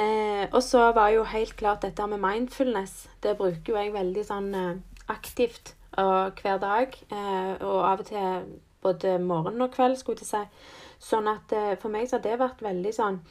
[0.00, 3.08] Eh, og så var jo helt klart dette med mindfulness.
[3.22, 4.74] Det bruker jo jeg veldig sånn eh,
[5.12, 6.96] aktivt og hver dag.
[7.12, 10.70] Eh, og av og til både morgen og kveld, skulle jeg si.
[11.10, 13.22] Sånn at eh, for meg så har det vært veldig sånn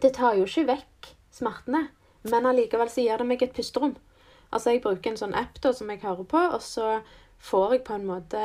[0.00, 1.86] Det tar jo ikke vekk smertene,
[2.28, 3.94] men allikevel så gir det meg et pusterom.
[4.54, 6.98] Altså jeg bruker en sånn app da som jeg hører på, og så
[7.42, 8.42] får jeg på en måte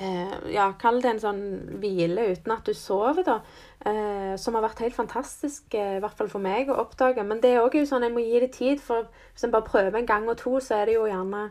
[0.00, 1.42] eh, Ja, kall det en sånn
[1.82, 3.40] hvile uten at du sover, da.
[3.80, 7.24] Eh, som har vært helt fantastisk, eh, i hvert fall for meg, å oppdage.
[7.26, 10.00] Men det er òg sånn jeg må gi det tid, for hvis en bare prøver
[10.00, 11.50] en gang og to, så er det jo gjerne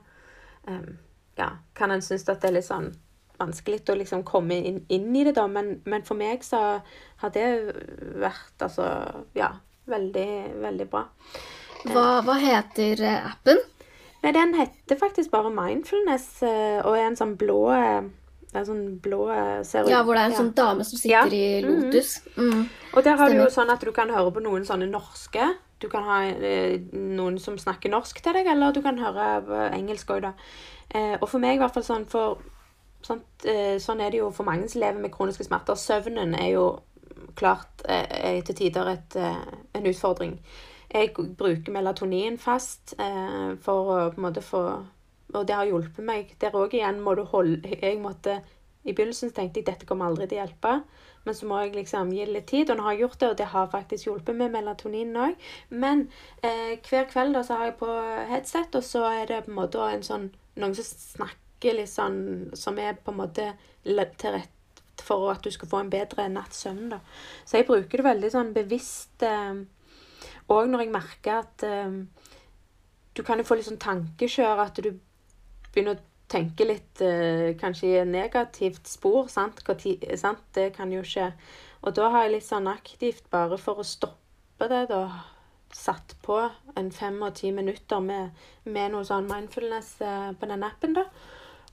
[0.69, 0.97] um,
[1.39, 2.91] ja, kan en synes at det er litt sånn
[3.39, 5.47] vanskelig å liksom komme inn, inn i det, da.
[5.47, 6.59] Men, men, for meg så
[7.21, 7.47] har det
[8.19, 8.89] vært altså
[9.37, 9.53] ja,
[9.89, 10.29] veldig,
[10.59, 11.05] veldig bra.
[11.87, 13.61] Hva, hva heter eh, appen?
[14.23, 17.61] Nei, Den heter faktisk bare Mindfulness eh, og er en sånn blå
[18.49, 19.27] det er sånn blå
[19.61, 19.91] serie.
[19.93, 20.39] Ja, hvor det er en ja.
[20.41, 21.25] sånn dame som sitter ja.
[21.29, 21.83] i mm-hmm.
[21.85, 22.15] lotus.
[22.33, 22.63] Mm.
[22.95, 23.35] Og der har Stemmer.
[23.35, 26.79] du jo sånn at du kan høre på noen sånne norske du kan ha eh,
[26.91, 30.33] noen som snakker norsk til deg, eller du kan høre engelsk òg, da.
[30.89, 32.41] Eh, og for meg i hvert fall sånn for
[33.05, 35.79] sånn, eh, sånn er det jo for mange som lever med kroniske smerter.
[35.79, 36.65] Søvnen er jo
[37.39, 39.39] klart eh, til tider et, eh,
[39.77, 40.35] en utfordring.
[40.89, 44.61] Jeg bruker melatonin fast eh, for å på en måte få
[45.37, 46.31] Og det har hjulpet meg.
[46.41, 48.39] Der òg igjen må du holde Jeg måtte
[48.81, 50.73] I begynnelsen tenkte jeg dette kommer aldri til å hjelpe.
[51.27, 53.37] Men så må jeg liksom gi litt tid, og nå har jeg gjort det, og
[53.37, 55.49] det har faktisk hjulpet med melatonin òg.
[55.69, 56.05] Men
[56.41, 57.89] eh, hver kveld da så har jeg på
[58.31, 60.29] headset, og så er det på en måte en sånn
[60.59, 63.45] Noen som snakker litt sånn Som er på en måte
[63.83, 64.49] til rette
[64.99, 66.99] for at du skal få en bedre natts søvn, da.
[67.47, 69.23] Så jeg bruker det veldig sånn bevisst
[70.49, 72.25] eh, når jeg merker at eh,
[73.15, 74.93] Du kan jo få litt sånn tankekjør, at du
[75.73, 79.27] begynner å tenke litt eh, kanskje i et negativt spor.
[79.33, 79.59] Sant?
[79.65, 80.45] sant?
[80.55, 81.31] Det kan jo skje.
[81.81, 85.03] Og da har jeg litt sånn aktivt, bare for å stoppe det, da
[85.73, 86.39] satt på
[86.75, 91.05] en fem og ti minutter med, med noe sånn mindfulness eh, på den appen, da.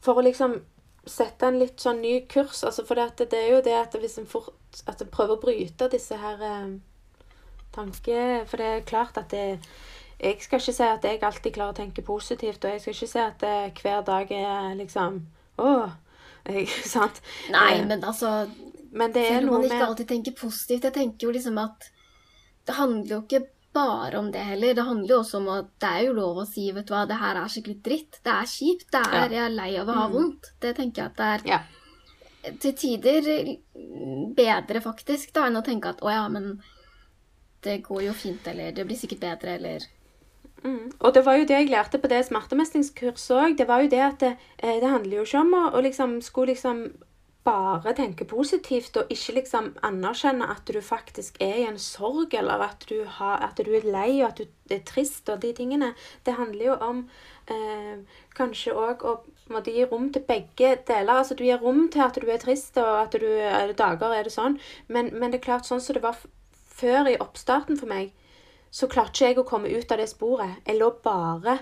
[0.05, 0.59] For å liksom
[1.07, 2.63] sette en litt sånn ny kurs.
[2.67, 4.53] Altså for det, det er jo det at hvis en fort
[4.91, 6.77] at prøver å bryte disse her eh,
[7.77, 9.47] tanker For det er klart at det
[10.17, 13.09] jeg skal ikke si at jeg alltid klarer å tenke positivt, og jeg skal ikke
[13.11, 15.19] si at det, hver dag er liksom
[15.61, 15.73] Å,
[16.49, 17.21] ikke sant?
[17.53, 18.47] Nei, men altså
[18.97, 20.87] men det er Selv om man ikke alltid tenker positivt.
[20.89, 21.91] Jeg tenker jo liksom at
[22.67, 23.43] det handler jo ikke
[23.77, 24.75] bare om det heller.
[24.75, 27.05] Det handler jo også om at det er jo lov å si vet du hva,
[27.09, 28.21] det her er skikkelig dritt.
[28.25, 28.87] Det er kjipt.
[28.95, 29.27] Det er, ja.
[29.35, 30.15] Jeg er lei av å ha mm.
[30.17, 30.53] vondt.
[30.65, 31.61] Det tenker jeg at det er ja.
[32.65, 33.31] til tider
[34.39, 36.55] bedre, faktisk, da, enn å tenke at å ja, men
[37.67, 39.87] det går jo fint, eller det blir sikkert bedre, eller
[40.65, 40.93] Mm.
[40.99, 43.59] Og det var jo det jeg lærte på det smertemestringskurset òg.
[43.59, 46.55] Det var jo det at det, eh, det handler jo ikke om å, liksom skulle
[46.55, 46.89] liksom
[47.47, 52.65] bare tenke positivt og ikke liksom anerkjenne at du faktisk er i en sorg, eller
[52.65, 55.93] at du, har, at du er lei og at du er trist og de tingene.
[56.27, 57.05] Det handler jo om
[57.47, 58.03] eh,
[58.35, 59.21] kanskje òg å
[59.55, 61.21] måtte gi rom til begge deler.
[61.21, 64.27] Altså du gir rom til at du er trist, og at du er dager er
[64.27, 64.59] det sånn.
[64.89, 66.19] Men, men det er klart, sånn som det var
[66.77, 68.13] før i oppstarten for meg,
[68.71, 70.61] så klarte ikke jeg å komme ut av det sporet.
[70.67, 71.59] Jeg lå bare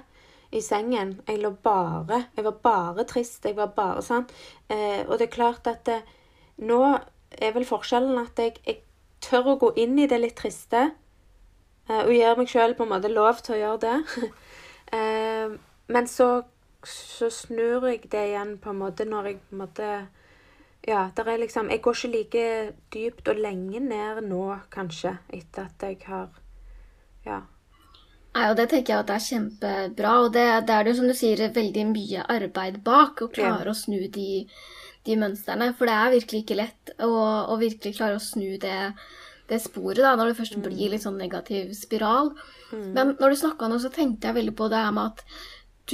[0.54, 1.20] i sengen.
[1.28, 3.44] Jeg lå bare Jeg var bare trist.
[3.44, 4.26] Jeg var bare sånn.
[4.68, 6.00] Eh, og det er klart at det,
[6.62, 6.80] nå
[7.34, 8.80] er vel forskjellen at jeg, jeg,
[9.24, 10.90] tør å gå inn i det litt triste.
[11.88, 14.26] Eh, og gir meg sjøl på en måte lov til å gjøre det.
[14.98, 15.54] eh,
[15.94, 16.28] men så,
[16.84, 19.88] så snur jeg det igjen på en måte når jeg på en måte
[20.84, 22.44] Ja, der er liksom Jeg går ikke like
[22.92, 26.28] dypt og lenge ned nå, kanskje, etter at jeg har
[27.24, 27.40] Ja.
[28.34, 30.14] Nei, og Det tenker jeg at det er kjempebra.
[30.24, 33.62] Og det, det er det jo som du sier, veldig mye arbeid bak å klare
[33.62, 33.70] ja.
[33.70, 34.46] å snu de,
[35.06, 35.70] de, mønstrene.
[35.78, 37.12] For det er virkelig ikke lett å,
[37.54, 38.80] å virkelig klare å snu det,
[39.48, 40.66] det sporet da, når det først mm.
[40.66, 42.34] blir litt sånn negativ spiral.
[42.72, 42.90] Mm.
[42.90, 45.24] Men når du snakka nå, så tenkte jeg veldig på det her med at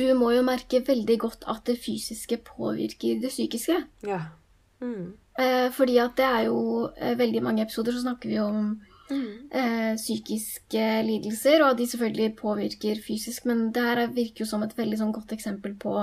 [0.01, 3.83] du må jo merke veldig godt at det fysiske påvirker det psykiske.
[4.09, 4.25] Ja.
[4.81, 5.13] Mm.
[5.41, 6.61] Eh, fordi at det er jo
[6.97, 8.79] eh, veldig mange episoder så snakker vi om
[9.11, 9.51] Mm.
[9.51, 13.45] Eh, psykiske lidelser, og at de selvfølgelig påvirker fysisk.
[13.45, 15.95] Men det her virker jo som et veldig sånn godt eksempel på,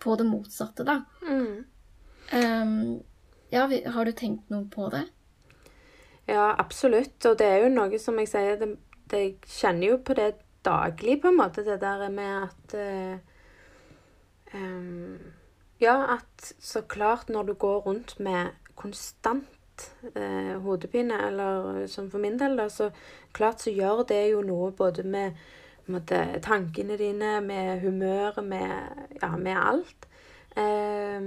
[0.00, 1.02] på det motsatte, da.
[1.28, 1.64] Mm.
[2.32, 3.02] Um,
[3.52, 5.04] ja, har du tenkt noe på det?
[6.28, 7.18] Ja, absolutt.
[7.28, 8.72] Og det er jo noe som jeg sier det,
[9.12, 10.32] det, Jeg kjenner jo på det
[10.64, 13.18] daglig, på en måte, det der med at uh,
[14.56, 15.18] um,
[15.82, 22.22] Ja, at så klart når du går rundt med konstant eh, hodepine, eller som for
[22.22, 22.90] min del, da, så
[23.34, 25.34] klart så gjør det jo noe både med
[25.90, 28.70] måtte, tankene dine, med humøret, med,
[29.22, 30.08] ja, med alt.
[30.56, 31.20] Eh,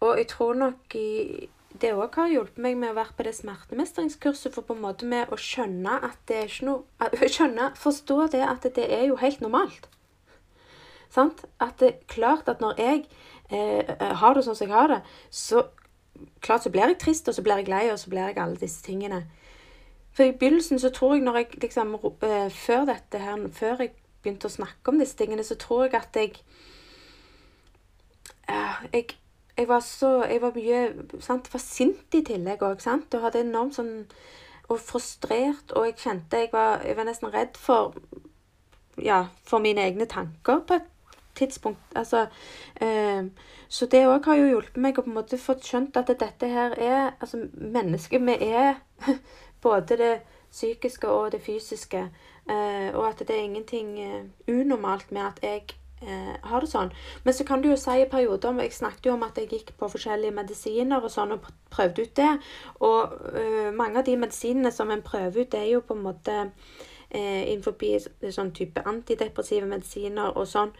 [0.00, 1.48] og jeg tror nok i,
[1.80, 5.06] det òg har hjulpet meg med å være på det smertemestringskurset, for på en måte
[5.06, 9.20] med å skjønne at det er ikke noe skjønne, Forstå det at det er jo
[9.20, 9.86] helt normalt.
[11.10, 11.44] Sant?
[11.60, 13.04] At det er klart at når jeg
[13.50, 15.00] eh, har det sånn som jeg har det,
[15.30, 15.66] så
[16.40, 18.60] klart så blir jeg trist, og så blir jeg lei, og så blir jeg alle
[18.60, 19.24] disse tingene.
[20.12, 23.92] For i begynnelsen så tror jeg når jeg liksom uh, Før dette her, før jeg
[24.22, 26.34] begynte å snakke om disse tingene, så tror jeg at jeg
[28.50, 29.14] uh, jeg,
[29.56, 30.82] jeg, var så Jeg var mye
[31.22, 33.94] sant, var sint i tillegg òg, sant, og hadde enormt sånn
[34.70, 37.94] Og frustrert, og jeg kjente jeg var, jeg var nesten redd for
[39.00, 40.90] Ja, for mine egne tanker på et
[41.34, 41.80] tidspunkt.
[41.94, 42.26] Altså
[42.80, 43.26] eh,
[43.68, 46.48] så det òg har jo hjulpet meg å på en måte få skjønt at dette
[46.50, 48.80] her er Altså, mennesket vi er
[49.62, 50.14] både det
[50.50, 52.08] psykiske og det fysiske.
[52.50, 55.62] Eh, og at det er ingenting eh, unormalt med at jeg
[56.02, 56.90] eh, har det sånn.
[57.24, 59.74] Men så kan du jo si i perioder Jeg snakket jo om at jeg gikk
[59.78, 62.30] på forskjellige medisiner og sånn, og prøvde ut det.
[62.80, 66.06] Og eh, mange av de medisinene som en prøver ut, det er jo på en
[66.08, 66.38] måte
[67.10, 67.78] eh, innenfor
[68.30, 70.74] sånn type antidepressive medisiner og sånn.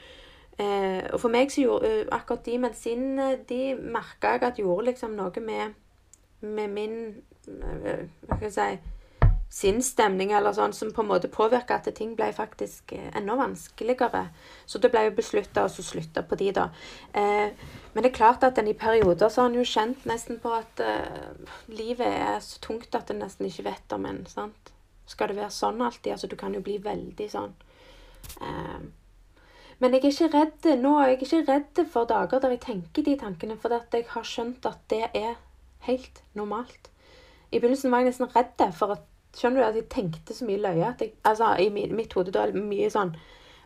[0.60, 4.90] Eh, og for meg så gjorde uh, akkurat de medisinene de merka jeg at gjorde
[4.90, 5.76] liksom noe med,
[6.44, 6.96] med min
[7.48, 8.96] uh, Hva skal jeg si
[9.50, 14.28] sinnsstemning eller sånn, som på en måte påvirka at ting ble faktisk uh, enda vanskeligere.
[14.62, 16.68] Så det ble jo beslutta å slutte på de, da.
[17.16, 20.52] men det er klart at en i perioder så har en jo kjent nesten på
[20.54, 20.84] at
[21.66, 24.70] livet er så tungt at en nesten ikke vet om en sant?
[25.10, 26.12] Skal det være sånn alltid?
[26.14, 27.58] Altså, du kan jo bli veldig sånn
[28.38, 28.80] eh,
[29.80, 33.04] men jeg er ikke redd nå er jeg ikke redd for dager der jeg tenker
[33.06, 35.38] de tankene, for at jeg har skjønt at det er
[35.88, 36.90] helt normalt.
[37.50, 39.06] I begynnelsen var jeg nesten redd for at
[39.36, 42.48] Skjønner du at jeg tenkte så mye løye at jeg Altså, i mitt hode da
[42.54, 43.12] mye sånn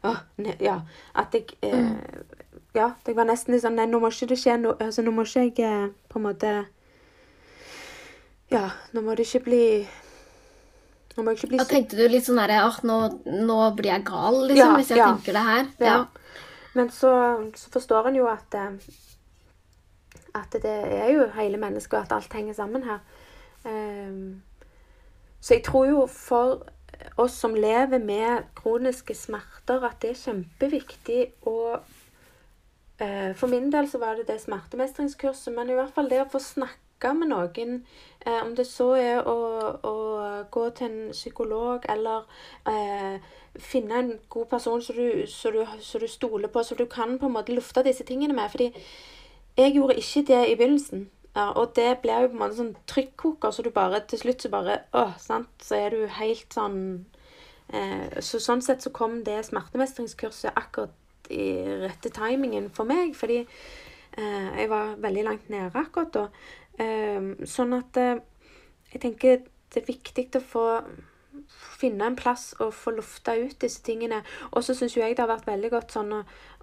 [0.05, 0.81] åh, ne, Ja.
[1.17, 2.41] At jeg eh, mm.
[2.75, 5.15] Ja, jeg var nesten litt sånn Nei, nå må ikke det skje noe altså, Nå
[5.15, 6.55] må ikke jeg eh, på en måte
[8.53, 9.65] Ja, nå må det ikke bli
[11.15, 12.99] nå må jeg ikke bli Da tenkte du litt sånn herre Åh, nå,
[13.47, 15.09] nå, blir jeg gal, liksom, ja, hvis jeg ja.
[15.13, 15.69] tenker det her.
[15.85, 15.99] Ja.
[16.75, 17.11] Men så,
[17.55, 18.89] så, forstår en jo at eh,
[20.35, 23.05] At det er jo hele mennesket, og at alt henger sammen her.
[23.65, 24.43] Um,
[25.41, 26.65] så jeg tror jo for
[27.21, 33.89] oss som lever med kroniske smerter, at det er kjempeviktig å uh, For min del
[33.91, 37.29] så var det det smertemestringskurset, men i hvert fall det å få snakke snakke med
[37.29, 37.85] noen,
[38.27, 39.37] eh, om det så er å,
[39.83, 42.25] å, gå til en psykolog eller
[42.67, 43.21] eh,
[43.59, 45.65] finne en god person som du, du,
[46.01, 48.51] du, stoler på, så du kan på en måte lufte disse tingene med.
[48.51, 48.73] Fordi
[49.57, 51.11] jeg gjorde ikke det i begynnelsen.
[51.35, 54.43] Ja, og det blir jo på en måte sånn trykkoker, så du bare til slutt
[54.43, 56.79] så bare åh, sant, så er du helt sånn
[57.75, 60.95] eh, Så sånn sett så kom det smertemestringskurset akkurat
[61.35, 63.41] i rette timingen for meg, fordi
[64.19, 66.27] Eh, jeg var veldig langt nede akkurat da.
[66.83, 68.23] Eh, sånn at eh,
[68.93, 69.43] jeg tenker
[69.75, 70.65] det er viktig å få
[71.51, 74.23] finne en plass og få lufta ut disse tingene.
[74.53, 76.21] Og så syns jeg det har vært veldig godt sånn å,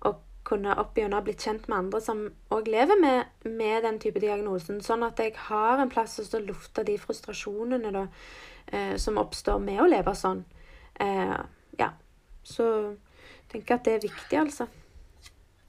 [0.08, 0.14] å
[0.48, 4.82] kunne opp ha blitt kjent med andre som òg lever med, med, den type diagnosen.
[4.82, 8.08] Sånn at jeg har en plass å lufte de frustrasjonene da,
[8.68, 10.44] eh, som oppstår med å leve sånn.
[11.00, 11.38] Eh,
[11.80, 11.92] ja.
[12.44, 14.68] Så jeg tenker at det er viktig, altså.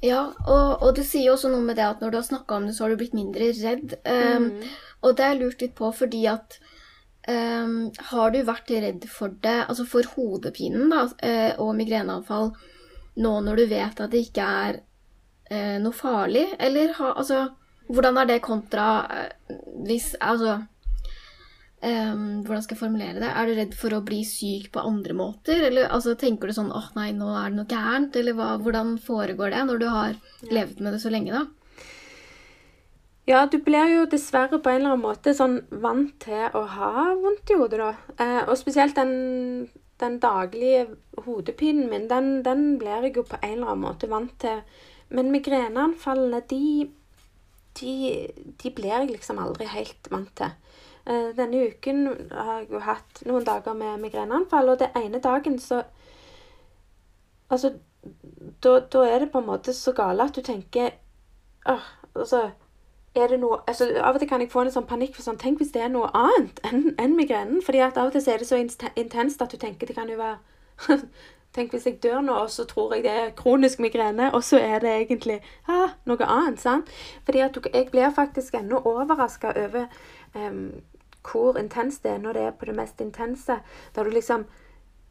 [0.03, 2.67] Ja, og, og det sier også noe med det at når du har snakka om
[2.67, 3.95] det, så har du blitt mindre redd.
[4.03, 4.71] Um, mm.
[5.03, 6.59] Og det har jeg lurt litt på fordi at
[7.31, 7.77] um,
[8.11, 12.51] Har du vært redd for det, altså for hodepinen da, eh, og migreneanfall,
[13.23, 14.81] nå når du vet at det ikke er
[15.53, 16.49] uh, noe farlig?
[16.59, 17.49] Eller ha, altså
[17.93, 20.63] Hvordan er det kontra uh, hvis Altså
[21.83, 23.27] Um, hvordan skal jeg formulere det?
[23.27, 25.65] Er du redd for å bli syk på andre måter?
[25.67, 28.19] Eller altså, tenker du sånn åh oh, nei, nå er det noe gærent?
[28.21, 30.15] Eller hva, hvordan foregår det når du har
[30.47, 31.43] levd med det så lenge, da?
[33.27, 36.93] Ja, du blir jo dessverre på en eller annen måte sånn vant til å ha
[37.19, 37.91] vondt i hodet, da.
[38.19, 39.69] Eh, og spesielt den,
[40.03, 40.89] den, daglige
[41.27, 44.63] hodepinen min, den, den, blir jeg jo på en eller annen måte vant til.
[45.15, 46.89] Men migreneanfallene, de,
[47.79, 47.95] de,
[48.63, 50.55] de blir jeg liksom aldri helt vant til.
[51.07, 55.59] Eh, denne uken har jeg jo hatt noen dager med migreneanfall, og det ene dagen
[55.59, 55.83] så
[57.53, 57.69] Altså,
[58.65, 60.95] da, da er det på en måte så gale at du tenker
[61.69, 61.83] åh,
[62.15, 62.51] altså
[63.15, 65.37] er det noe, altså Av og til kan jeg få en sånn panikk for sånn
[65.41, 67.61] Tenk hvis det er noe annet enn en migrenen.
[67.63, 68.61] fordi at av og til så er det så
[68.97, 70.99] intenst at du tenker det kan jo være
[71.53, 74.57] Tenk hvis jeg dør nå, og så tror jeg det er kronisk migrene, og så
[74.57, 76.61] er det egentlig ah, noe annet.
[76.61, 76.89] sant?
[77.27, 79.85] Fordi at jeg blir faktisk ennå overraska over
[80.35, 80.71] um,
[81.31, 83.59] hvor intenst det er når det er på det mest intense.
[83.95, 84.47] Der du liksom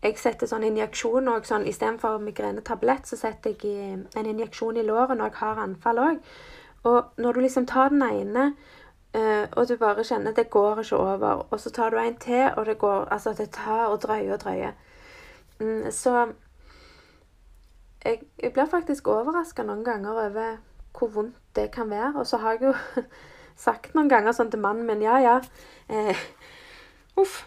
[0.02, 1.44] Jeg setter sånn injeksjon òg.
[1.46, 6.24] Sånn, Istedenfor migrenetablett så setter jeg en injeksjon i låret når jeg har anfall òg.
[6.90, 8.48] Og når du liksom tar den ene,
[9.14, 12.18] uh, og du bare kjenner at det går ikke over, og så tar du en
[12.18, 14.72] til, og det går Altså, det tar og drøyer og drøyer.
[15.60, 16.34] Mm, så
[18.06, 20.58] jeg, jeg blir faktisk overraska noen ganger over
[20.98, 22.14] hvor vondt det kan være.
[22.16, 22.74] Og så har jeg jo
[23.62, 25.38] sagt noen ganger sånn til mannen min Ja, ja.
[25.90, 26.18] Eh,
[27.20, 27.44] uff.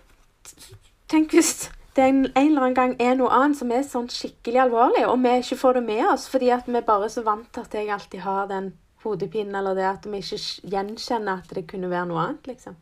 [1.10, 4.64] Tenk hvis det en, en, eller annen gang er noe annet som er sånn skikkelig
[4.64, 7.46] alvorlig, og vi ikke får det med oss fordi at vi bare er så vant
[7.54, 8.72] til at jeg alltid har den
[9.04, 12.76] hodepinen, eller det at vi ikke gjenkjenner at det kunne være noe annet, liksom.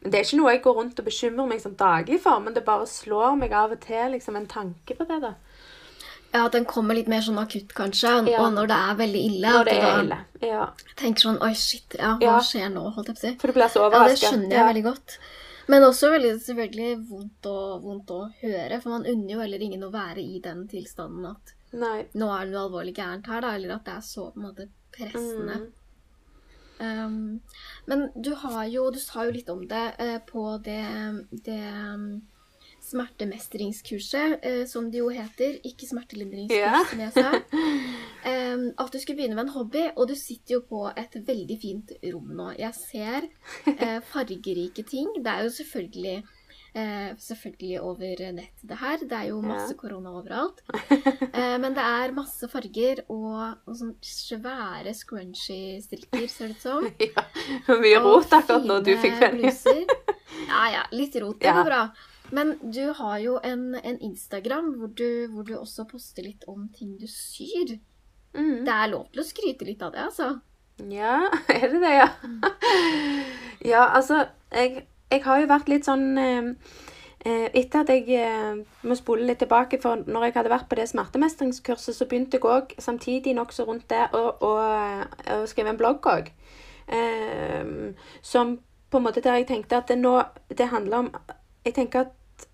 [0.00, 2.54] Men Det er ikke noe jeg går rundt og bekymrer meg sånn daglig for, men
[2.54, 5.20] det bare slår meg av og til liksom en tanke på det.
[5.24, 5.32] da.
[6.32, 8.10] Ja, At den kommer litt mer sånn akutt, kanskje.
[8.28, 8.42] Ja.
[8.44, 9.54] Og når det er veldig ille.
[9.54, 10.68] Når det er ille, ja.
[10.98, 12.44] tenker sånn Oi, shit, ja, hva ja.
[12.44, 12.84] skjer nå?
[12.96, 13.34] holdt jeg på å si.
[13.40, 14.04] For du blir så overraska.
[14.04, 15.18] Ja, det skjønner jeg veldig godt.
[15.66, 18.80] Men også veldig, selvfølgelig vondt å, vondt å, høre.
[18.82, 22.04] For man unner jo heller ingen å være i den tilstanden at Nei.
[22.14, 23.56] nå er det noe alvorlig gærent her, da.
[23.58, 25.58] Eller at det er så på en måte pressende.
[25.64, 25.74] Mm.
[26.76, 27.40] Um,
[27.88, 30.82] men du har jo Du sa jo litt om det uh, på det,
[31.46, 32.10] det um,
[32.86, 35.58] smertemestringskurset, eh, som det jo heter.
[35.66, 36.84] Ikke smertelindringskurs, ja.
[36.90, 37.32] som jeg sa.
[38.26, 41.56] Um, at du skulle begynne med en hobby, og du sitter jo på et veldig
[41.62, 42.48] fint rom nå.
[42.58, 43.28] Jeg ser
[43.70, 45.12] eh, fargerike ting.
[45.22, 46.16] Det er jo selvfølgelig
[46.76, 48.96] eh, selvfølgelig over nett, det her.
[49.02, 49.78] Det er jo masse yeah.
[49.80, 50.62] korona overalt.
[51.36, 56.66] Eh, men det er masse farger og, og sånn svære scrunchy strikker, ser det ut
[56.66, 56.90] som.
[57.06, 57.24] Ja,
[57.82, 59.54] Mye rot akkurat når du fikk penning.
[60.50, 61.40] ja ja, litt rot.
[61.42, 61.82] Det går bra.
[62.30, 66.68] Men du har jo en, en Instagram hvor du, hvor du, også poster litt om
[66.74, 67.76] ting du syr.
[68.36, 68.64] Mm.
[68.66, 70.32] Det er lov til å skryte litt av det, altså.
[70.90, 72.08] Ja, er det det, ja?
[72.24, 72.42] Mm.
[73.64, 76.50] ja, altså jeg, jeg, har jo vært litt sånn eh,
[77.24, 80.76] eh, Etter at jeg eh, må spole litt tilbake, for når jeg hadde vært på
[80.76, 84.52] det smertemestringskurset, så begynte jeg òg samtidig nokså rundt det å,
[85.48, 86.30] skrive en blogg òg.
[86.86, 87.64] Eh,
[88.22, 88.58] som
[88.90, 91.08] på en måte der jeg tenkte at det nå Det handler om
[91.66, 92.46] jeg tenker at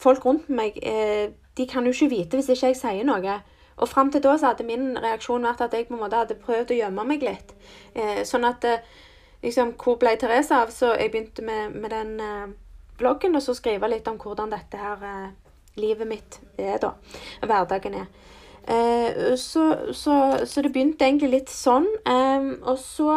[0.00, 3.40] folk rundt meg eh, de kan jo ikke vite hvis ikke jeg sier noe.
[3.80, 6.38] Og fram til da så hadde min reaksjon vært at jeg på en måte hadde
[6.40, 7.54] prøvd å gjemme meg litt.
[7.94, 8.82] Eh, sånn at eh,
[9.42, 10.72] liksom, Hvor ble Therese av?
[10.74, 12.50] Så jeg begynte med, med den eh,
[13.00, 15.30] bloggen og så skrive litt om hvordan dette her eh,
[15.80, 16.94] livet mitt er, da.
[17.40, 18.10] Hverdagen er.
[18.68, 19.64] Eh, så,
[19.96, 21.88] så, så, det begynte egentlig litt sånn.
[22.60, 23.14] og så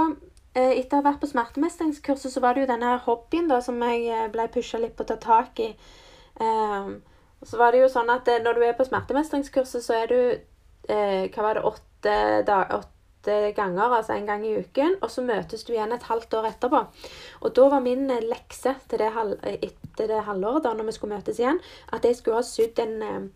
[0.54, 4.06] etter å ha vært på smertemestringskurset, så var det jo denne hobbyen da, som jeg
[4.12, 5.72] eh, ble pusha litt på å ta tak i.
[6.40, 7.00] Um,
[7.44, 10.20] så var det jo sånn at eh, når du er på smertemestringskurset, så er du
[10.90, 14.98] eh, Hva var det åtte, da, åtte ganger, altså en gang i uken.
[15.02, 16.82] Og så møtes du igjen et halvt år etterpå.
[17.42, 19.14] Og da var min lekse til det,
[19.56, 21.62] etter det halvåret, da når vi skulle møtes igjen,
[21.96, 23.32] at jeg skulle ha sydd en,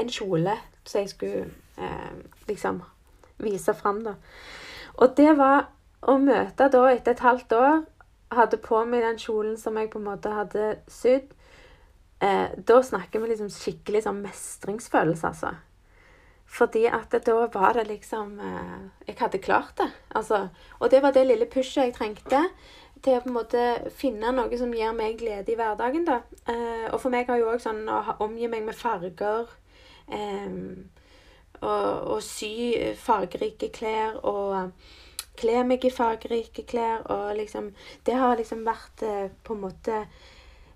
[0.00, 0.56] en kjole
[0.86, 1.46] så jeg skulle
[1.78, 2.12] eh,
[2.48, 2.82] liksom
[3.42, 4.14] vise fram, da.
[4.96, 5.66] Og det var
[6.02, 7.76] å møte da etter et halvt år
[8.34, 11.28] Hadde på meg den kjolen som jeg på en måte hadde sydd.
[12.18, 15.52] Eh, da snakker vi liksom skikkelig sånn mestringsfølelse, altså.
[16.46, 19.88] Fordi at da var det liksom eh, Jeg hadde klart det.
[20.10, 20.48] Altså,
[20.80, 22.42] og det var det lille pushet jeg trengte
[23.04, 26.06] til å på en måte finne noe som gir meg glede i hverdagen.
[26.06, 26.20] da.
[26.48, 29.50] Eh, og for meg har jo òg sånn å omgi meg med farger
[30.10, 30.50] eh,
[31.62, 34.72] og, og sy fargerike klær og
[35.38, 37.70] kle meg i fargerike klær og liksom
[38.06, 40.06] Det har liksom vært eh, på en måte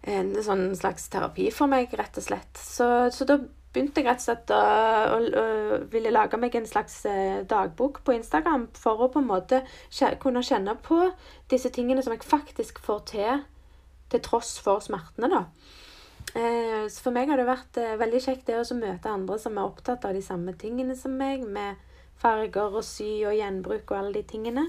[0.09, 2.57] en sånn slags terapi for meg, rett og slett.
[2.57, 3.37] Så, så da
[3.71, 8.01] begynte jeg rett og slett å, å, å, ville lage meg en slags eh, dagbok
[8.07, 9.61] på Instagram for å på en måte
[10.23, 11.03] kunne kjenne på
[11.53, 13.45] disse tingene som jeg faktisk får til,
[14.11, 15.45] til tross for smertene, da.
[16.35, 19.57] Eh, så for meg har det vært eh, veldig kjekt det å møte andre som
[19.59, 21.79] er opptatt av de samme tingene som meg, med
[22.21, 24.69] farger og sy og gjenbruk og alle de tingene.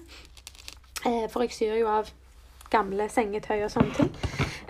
[1.05, 2.11] Eh, for jeg syr jo av
[2.71, 4.11] gamle sengetøy og sånne ting.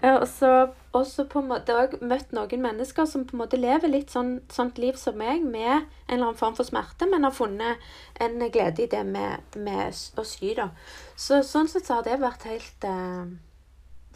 [0.02, 3.92] Eh, og så på en måte òg møtt noen mennesker som på en måte lever
[3.92, 7.36] litt sånn, sånt liv som meg, med en eller annen form for smerte, men har
[7.36, 7.82] funnet
[8.22, 10.72] en glede i det med, med å sy, da.
[11.16, 13.36] Så sånn sett så har det vært helt eh,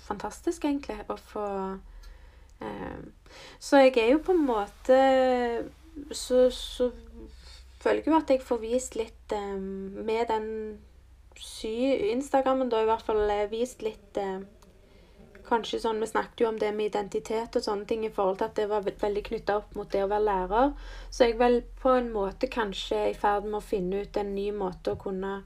[0.07, 1.47] fantastisk, egentlig, å få
[2.65, 2.99] eh,
[3.59, 4.97] Så jeg er jo på en måte
[6.13, 6.85] Så, så
[7.85, 10.49] føler jo at jeg får vist litt eh, med den
[11.39, 14.41] sy-instagrammen, da i hvert fall eh, vist litt eh,
[15.45, 18.49] kanskje sånn, Vi snakket jo om det med identitet og sånne ting i forhold til
[18.49, 20.73] at det var veldig knytta opp mot det å være lærer.
[21.09, 24.49] Så jeg vel på en måte kanskje i ferd med å finne ut en ny
[24.55, 25.37] måte å kunne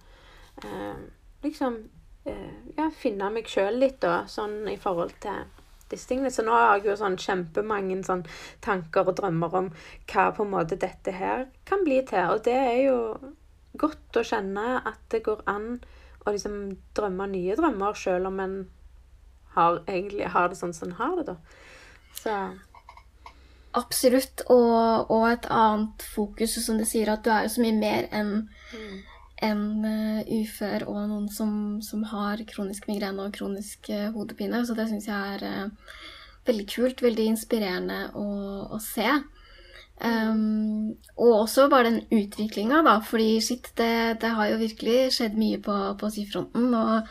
[0.64, 1.00] eh,
[1.44, 1.82] liksom
[2.26, 5.44] eh, ja, finne meg sjøl litt, da, sånn i forhold til
[5.92, 6.32] disse tingene.
[6.34, 8.26] Så nå har jeg jo sånn kjempemange sånn
[8.66, 9.72] tanker og drømmer om
[10.12, 12.36] hva på en måte dette her kan bli til.
[12.36, 13.00] Og det er jo
[13.80, 15.80] godt å kjenne at det går an
[16.26, 16.60] å liksom
[16.98, 18.58] drømme nye drømmer, sjøl om en
[19.56, 21.38] har, egentlig har det sånn som en har det, da.
[22.20, 22.34] Så
[23.78, 24.42] Absolutt.
[24.50, 28.08] Og, og, et annet fokus, som du sier, at du er jo så mye mer
[28.16, 28.32] enn
[28.74, 28.96] mm.
[29.46, 31.52] En, uh, ufør og noen som,
[31.86, 34.64] som, har kronisk migrene og kronisk uh, hodepine.
[34.68, 36.08] Så det syns jeg er uh,
[36.50, 38.30] veldig kult, veldig inspirerende å,
[38.76, 39.10] å se.
[40.00, 43.00] Um, og også bare den utviklinga, da.
[43.04, 46.72] Fordi shit, det, det, har jo virkelig skjedd mye på, på syfronten.
[46.76, 47.10] Og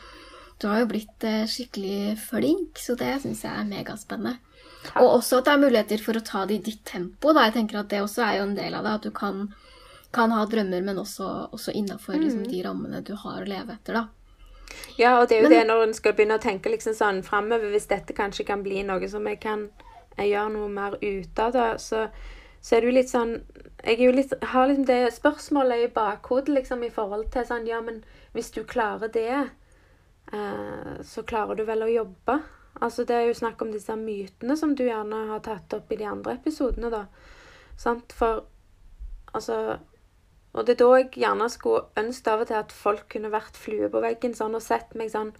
[0.58, 4.40] du har jo blitt eh, skikkelig flink, så det syns jeg er megaspennende.
[4.88, 4.96] Takk.
[5.02, 7.34] Og også at det er muligheter for å ta det i ditt tempo.
[7.34, 7.46] Da.
[7.46, 9.44] Jeg tenker at Det også er jo en del av det, at du kan,
[10.14, 12.22] kan ha drømmer, men også, også innafor mm.
[12.24, 14.00] liksom, de rammene du har å leve etter.
[14.00, 14.06] da.
[15.00, 17.22] Ja, og det er jo men, det når en skal begynne å tenke liksom sånn
[17.24, 19.68] framover, hvis dette kanskje kan bli noe som jeg kan
[20.18, 22.08] jeg gjøre noe mer ut av, da, så,
[22.60, 23.36] så er det jo litt sånn
[23.86, 28.02] Jeg litt, har liksom det spørsmålet i bakhodet liksom i forhold til sånn Ja, men
[28.34, 29.46] hvis du klarer det,
[30.32, 32.38] Eh, så klarer du vel å jobbe.
[32.80, 35.98] Altså Det er jo snakk om disse mytene som du gjerne har tatt opp i
[35.98, 37.06] de andre episodene, da.
[37.78, 38.12] Sant?
[38.12, 38.44] For
[39.32, 39.78] altså
[40.52, 43.58] Og det er da jeg gjerne skulle ønske av og til at folk kunne vært
[43.58, 45.34] flue på veggen sånn og sett meg sånn.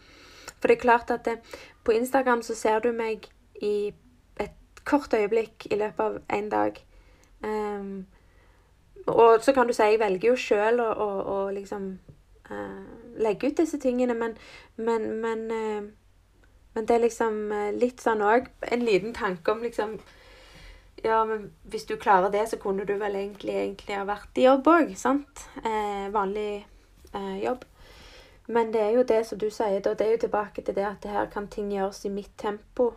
[0.59, 1.39] For det er klart at det,
[1.85, 3.29] på Instagram så ser du meg
[3.63, 3.91] i
[4.41, 6.81] et kort øyeblikk i løpet av en dag.
[7.43, 8.07] Um,
[9.07, 11.89] og så kan du si jeg velger jo sjøl å, å, å liksom
[12.51, 12.85] uh,
[13.23, 14.37] legge ut disse tingene, men,
[14.77, 16.43] men, men, uh,
[16.75, 19.97] men det er liksom uh, litt sånn òg En liten tanke om liksom
[21.05, 24.49] Ja, men hvis du klarer det, så kunne du vel egentlig, egentlig ha vært i
[24.49, 25.45] jobb òg, sant?
[26.13, 26.67] vanlig
[27.43, 27.65] jobb.
[28.49, 29.93] Men det er jo det som du sier, da.
[29.95, 32.95] Det er jo tilbake til det at det her kan ting gjøres i mitt tempo.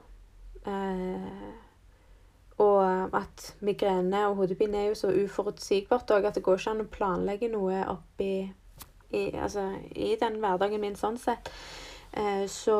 [2.57, 6.83] og at migrene og hodepine er jo så uforutsigbart òg at det går ikke an
[6.83, 8.51] å planlegge noe oppi
[9.11, 11.49] i, altså, i den hverdagen min sånn sett.
[12.11, 12.77] Eh, så,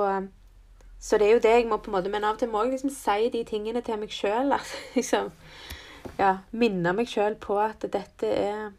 [1.02, 2.62] så, det er jo det jeg må på en måte Men av og til må
[2.62, 4.54] jeg liksom si de tingene til meg sjøl.
[4.98, 5.32] Liksom,
[6.20, 8.70] ja, minne meg sjøl på at dette er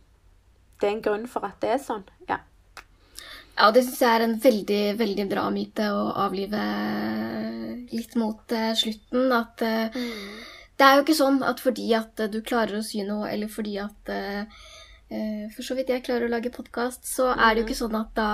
[0.80, 2.06] Det er en grunn for at det er sånn.
[2.30, 2.40] Ja.
[3.52, 6.62] Ja, det syns jeg er en veldig, veldig bra myte å avlive
[7.92, 9.28] litt mot uh, slutten.
[9.36, 10.70] At uh, mm.
[10.80, 13.52] det er jo ikke sånn at fordi at uh, du klarer å sy noe, eller
[13.52, 14.14] fordi at
[15.12, 17.96] Eh, for så vidt jeg klarer å lage podkast, så er det jo ikke sånn
[17.98, 18.28] at da,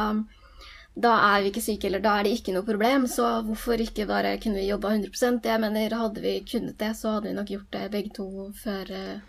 [0.99, 3.07] da er vi ikke syke, eller da er det ikke noe problem.
[3.11, 7.16] Så hvorfor ikke bare kunne vi jobba 100 Jeg mener, hadde vi kunnet det, så
[7.16, 9.20] hadde vi nok gjort det begge to før, eh,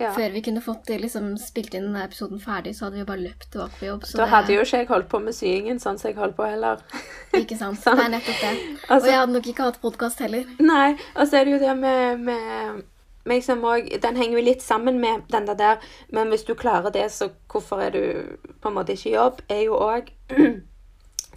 [0.00, 0.12] ja.
[0.16, 3.50] før vi kunne fått liksom, spilt inn denne episoden ferdig, så hadde vi bare løpt
[3.52, 4.08] tilbake på jobb.
[4.16, 6.84] da hadde jo ikke jeg holdt på med syingen sånn som jeg holdt på heller.
[7.42, 7.80] Ikke sant.
[7.84, 8.00] sånn.
[8.00, 8.52] Det er nettopp det.
[8.88, 10.52] Altså, og jeg hadde nok ikke hatt podkast heller.
[10.62, 12.84] Nei, og så er det jo det med, med
[13.26, 17.10] liksom også, den henger jo litt sammen med den der Men hvis du klarer det,
[17.12, 19.42] så hvorfor er du på en måte ikke i jobb?
[19.50, 20.08] Er jo òg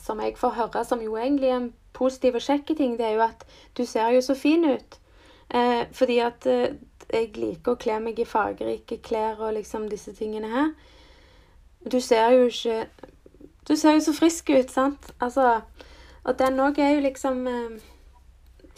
[0.10, 3.18] Som jeg får høre, som jo egentlig er en positiv og kjekk ting, det er
[3.20, 3.44] jo at
[3.78, 4.98] du ser jo så fin ut.
[5.54, 6.80] Eh, fordi at eh,
[7.14, 10.74] jeg liker å kle meg i fargerike klær og liksom disse tingene her.
[11.86, 12.88] Du ser jo ikke
[13.70, 15.12] Du ser jo så frisk ut, sant?
[15.22, 15.62] Altså
[16.26, 17.80] Og den òg er jo liksom eh,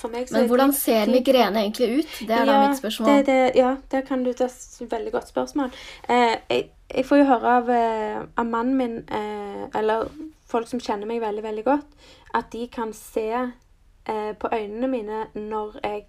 [0.09, 2.13] men hvordan ser migrene egentlig ut?
[2.27, 3.09] Det er ja, da mitt spørsmål.
[3.09, 5.69] Det, det, ja, det kan du, er et veldig godt spørsmål.
[6.09, 6.63] Eh, jeg,
[6.95, 10.09] jeg, får jo høre av, eh, av mannen min, eh, eller
[10.51, 11.95] folk som kjenner meg veldig, veldig godt,
[12.37, 16.05] at de kan se eh, på øynene mine når jeg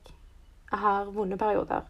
[0.73, 1.89] har vonde perioder.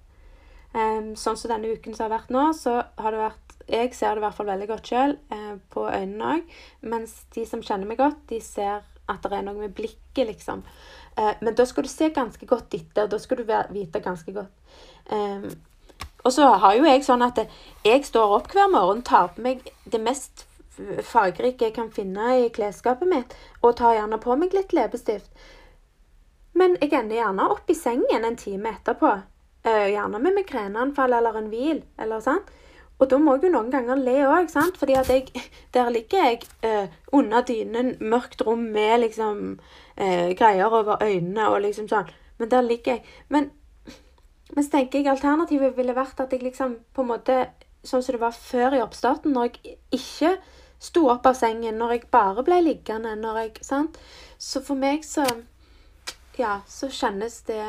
[0.73, 3.39] Um, sånn som denne uken som har vært nå, så har det vært
[3.69, 6.55] Jeg ser det i hvert fall veldig godt sjøl, eh, på øynene òg.
[6.91, 8.81] Mens de som kjenner meg godt, de ser
[9.11, 10.65] at det er noe med blikket, liksom.
[11.17, 14.75] Eh, men da skal du se ganske godt etter, da skal du vite ganske godt.
[15.13, 15.47] Um,
[16.25, 17.39] og så har jo jeg sånn at
[17.85, 20.47] jeg står opp hver morgen, tar på meg det mest
[21.07, 25.31] fargerike jeg kan finne i klesskapet mitt, og tar gjerne på meg litt leppestift.
[26.59, 29.13] Men jeg ender gjerne opp i sengen en time etterpå.
[29.63, 31.83] Uh, gjerne med migreneanfall eller en hvil.
[31.99, 32.43] eller sånn.
[32.99, 34.77] Og da må jeg jo noen ganger le òg, sant?
[34.79, 34.95] fordi
[35.75, 41.63] der ligger jeg uh, under dynen, mørkt rom med liksom uh, greier over øynene og
[41.65, 42.13] liksom sånn.
[42.39, 43.05] Men der ligger jeg.
[43.29, 43.51] Men,
[44.55, 47.43] men så tenker jeg alternativet ville vært at jeg liksom på en måte
[47.83, 50.29] Sånn som det var før i oppstarten, når jeg ikke
[50.83, 53.99] sto opp av sengen, når jeg bare ble liggende, når jeg Sant?
[54.43, 55.27] Så for meg så
[56.39, 57.63] Ja, så kjennes det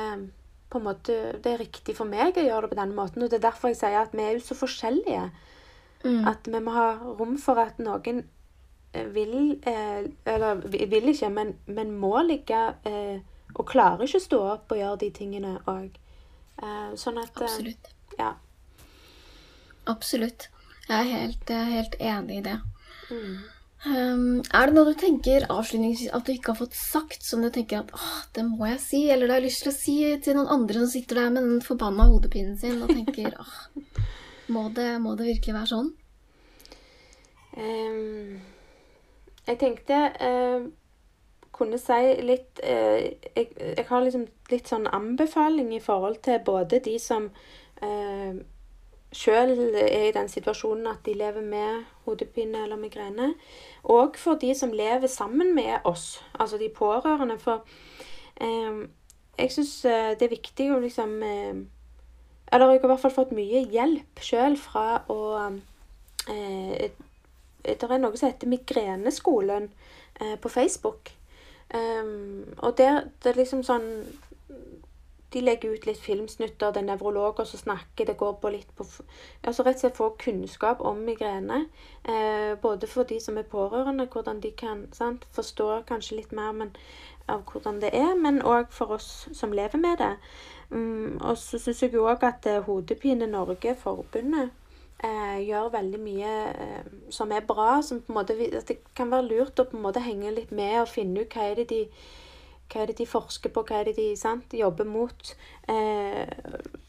[0.74, 3.24] på en måte Det er riktig for meg å gjøre det på den måten.
[3.24, 5.28] Og det er derfor jeg sier at vi er jo så forskjellige.
[6.04, 6.24] Mm.
[6.28, 6.88] At vi må ha
[7.20, 8.24] rom for at noen
[8.94, 13.22] eh, vil eh, Eller vil ikke, men, men må ligge eh,
[13.54, 15.94] og klarer ikke å stå opp og gjøre de tingene òg.
[16.98, 17.92] Sånn at Absolutt.
[18.18, 18.32] Ja.
[19.90, 20.48] Absolutt.
[20.88, 22.56] Jeg er helt, helt enig i det.
[23.14, 23.34] Mm.
[23.84, 27.50] Um, er det noe du tenker avslutningsvis at du ikke har fått sagt, som du
[27.52, 30.38] tenker at åh, det må jeg si, eller det har lyst til å si til
[30.38, 33.58] noen andre som sitter der med den forbanna hodepinen sin og tenker åh,
[34.56, 35.92] må det, må det virkelig være sånn?
[37.60, 38.40] Um,
[39.44, 40.64] jeg tenkte uh,
[41.54, 46.80] kunne si litt uh, jeg, jeg, har liksom litt sånn anbefaling i forhold til både
[46.88, 48.32] de som uh,
[49.14, 53.34] sjøl er i den situasjonen at de lever med hodepine eller migrene.
[53.84, 57.38] Og for de som lever sammen med oss, altså de pårørende.
[57.40, 57.64] For
[58.42, 58.84] eh,
[59.38, 59.74] jeg syns
[60.20, 61.64] det er viktig å liksom eh,
[62.54, 65.20] Eller jeg har i hvert fall fått mye hjelp sjøl fra å
[66.30, 66.92] eh,
[67.64, 69.72] Det er noe som heter Migreneskolen
[70.22, 71.14] eh, på Facebook.
[71.74, 73.88] Um, og der det er liksom sånn
[75.34, 78.06] de legger ut litt filmsnutter, det er nevrologer som snakker.
[78.06, 78.86] Det går på litt på
[79.44, 81.66] Altså rett og slett få kunnskap om migrene.
[82.04, 86.52] Eh, både for de som er pårørende, hvordan de kan sant, forstå kanskje litt mer
[86.52, 86.74] men,
[87.28, 90.14] av hvordan det er, men òg for oss som lever med det.
[90.74, 94.52] Mm, og så syns jeg òg at eh, Hodepine Norge, forbundet,
[95.04, 97.82] eh, gjør veldig mye eh, som er bra.
[97.82, 100.52] Som på en måte, at det kan være lurt å på en måte henge litt
[100.52, 101.82] med og finne ut hva er det de
[102.72, 105.36] hva er det de forsker på, hva er det de sant, jobber mot?
[105.70, 106.30] Eh,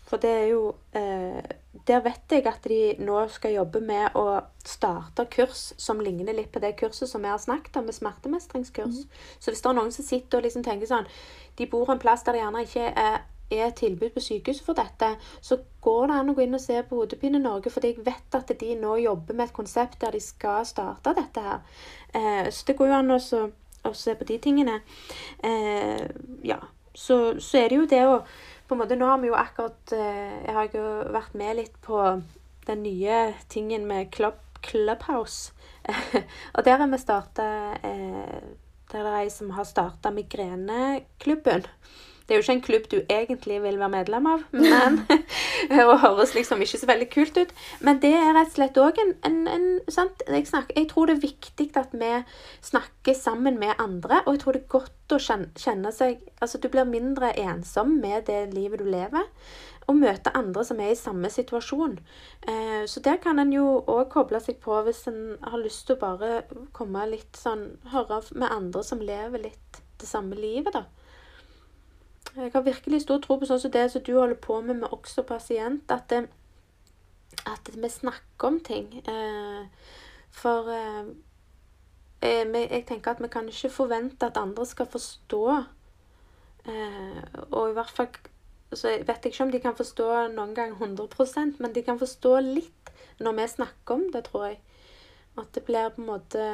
[0.05, 0.63] for det er jo
[0.97, 1.43] eh,
[1.89, 6.53] Der vet jeg at de nå skal jobbe med å starte kurs som ligner litt
[6.53, 9.05] på det kurset som vi har snakket om, med smertemestringskurs.
[9.05, 9.37] Mm.
[9.39, 11.09] Så hvis det er noen som sitter og liksom tenker sånn
[11.59, 15.11] De bor en plass der det gjerne ikke er er tilbud på sykehuset for dette,
[15.41, 18.39] så går det an å gå inn og se på Hodepine Norge, fordi jeg vet
[18.39, 21.61] at de nå jobber med et konsept der de skal starte dette her.
[22.15, 23.21] Eh, så det går jo an å
[23.85, 24.81] og se på de tingene.
[25.45, 26.07] Eh,
[26.45, 26.61] ja.
[26.95, 28.19] Så, så, er det jo det å
[28.65, 31.75] på en måte, Nå har vi jo akkurat eh, Jeg har jo vært med litt
[31.85, 31.99] på
[32.65, 33.19] den nye
[33.53, 35.53] tingen med Club, Clubhouse.
[36.55, 37.49] og der har vi starta
[37.85, 38.47] eh,
[38.93, 41.67] Der er ei som har starta Migreneklubben.
[42.25, 45.01] Det er jo ikke en klubb du egentlig vil være medlem av, men,
[45.89, 47.53] og høres liksom ikke så veldig kult ut.
[47.85, 49.67] Men det er rett og slett òg en, en, en?
[49.85, 52.15] Jeg, snakker, jeg, tror det er viktig at vi
[52.65, 56.59] snakker sammen med andre, og jeg tror det er godt å kjenne, kjenne seg Altså,
[56.61, 59.29] du blir mindre ensom med det livet du lever
[59.85, 61.99] og møte andre som er i samme situasjon.
[62.49, 65.99] Eh, så der kan en jo òg koble seg på hvis en har lyst til
[65.99, 66.31] å bare
[66.77, 70.87] komme litt sånn Høre med andre som lever litt det samme livet, da.
[72.37, 74.95] Jeg har virkelig stor tro på sånn som det som du holder på med med
[74.95, 76.27] også pasient, at, det,
[77.47, 78.91] at vi snakker om ting.
[79.07, 79.93] Eh,
[80.35, 81.13] for eh,
[82.25, 85.43] jeg tenker at vi kan ikke forvente at andre skal forstå,
[86.67, 88.09] eh, og i hvert fall
[88.75, 92.33] så jeg vet ikke om de kan forstå noen gang 100% men de kan forstå
[92.43, 92.91] litt
[93.23, 94.61] når vi snakker om det, tror jeg.
[95.39, 96.47] At det blir på en måte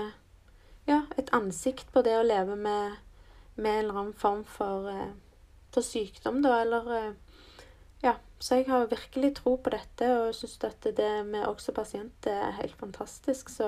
[0.88, 2.98] ja, et ansikt på det å leve med,
[3.56, 5.12] med en eller annen form for, eh,
[5.74, 7.12] for sykdom, da, eller eh,
[8.02, 8.16] Ja.
[8.40, 12.54] Så jeg har virkelig tro på dette, og syns at det med også pasienter er
[12.56, 13.50] helt fantastisk.
[13.52, 13.66] Så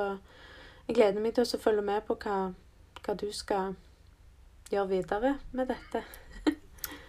[0.88, 2.38] jeg gleder meg til å følge med på hva,
[3.05, 3.74] hva du skal
[4.72, 6.00] gjøre videre med dette.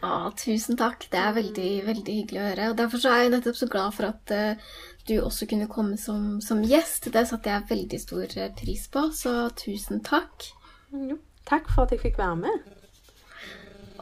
[0.04, 1.06] Å, tusen takk.
[1.12, 2.70] Det er veldig, veldig hyggelig å høre.
[2.74, 4.74] Og Derfor så er jeg nettopp så glad for at uh,
[5.08, 7.08] du også kunne komme som, som, gjest.
[7.16, 10.50] Det satte jeg veldig stor eh, pris på, så tusen takk.
[10.92, 11.18] Jo,
[11.48, 12.73] takk for at jeg fikk være med.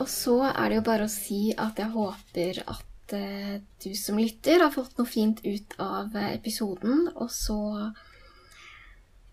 [0.02, 4.18] Og så er det jo bare å si at jeg håper at uh, du som
[4.18, 7.60] lytter har fått noe fint ut av episoden, og så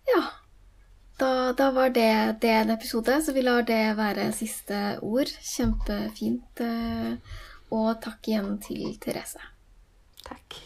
[0.09, 0.23] Ja.
[1.19, 5.33] Da, da, var det, det, en episode, så vi lar det være siste ord.
[5.43, 6.63] Kjempefint.
[6.63, 7.35] Eh,
[7.75, 9.43] og takk igjen til Therese.
[10.23, 10.61] Takk.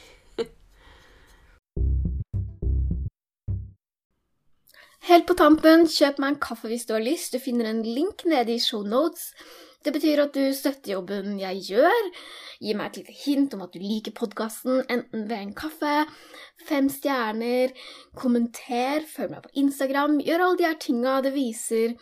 [5.08, 7.32] Helt på tampen, kjøp meg en kaffe hvis du har lyst.
[7.32, 9.32] Du finner en link nede i show notes.
[9.82, 12.08] Det betyr at du støtter jobben jeg gjør.
[12.62, 15.94] Gi meg et lite hint om at du liker podkasten, enten ved en kaffe,
[16.68, 17.72] fem stjerner,
[18.14, 20.20] kommenter, følg meg på Instagram.
[20.22, 21.16] Gjør alle de her tinga.
[21.24, 21.96] Det viser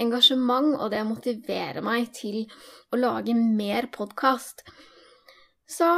[0.00, 2.44] engasjement, og det motiverer meg til
[2.94, 4.62] å lage mer podkast.
[5.66, 5.90] Så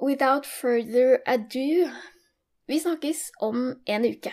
[0.00, 1.90] without further ado
[2.70, 4.32] Vi snakkes om en uke.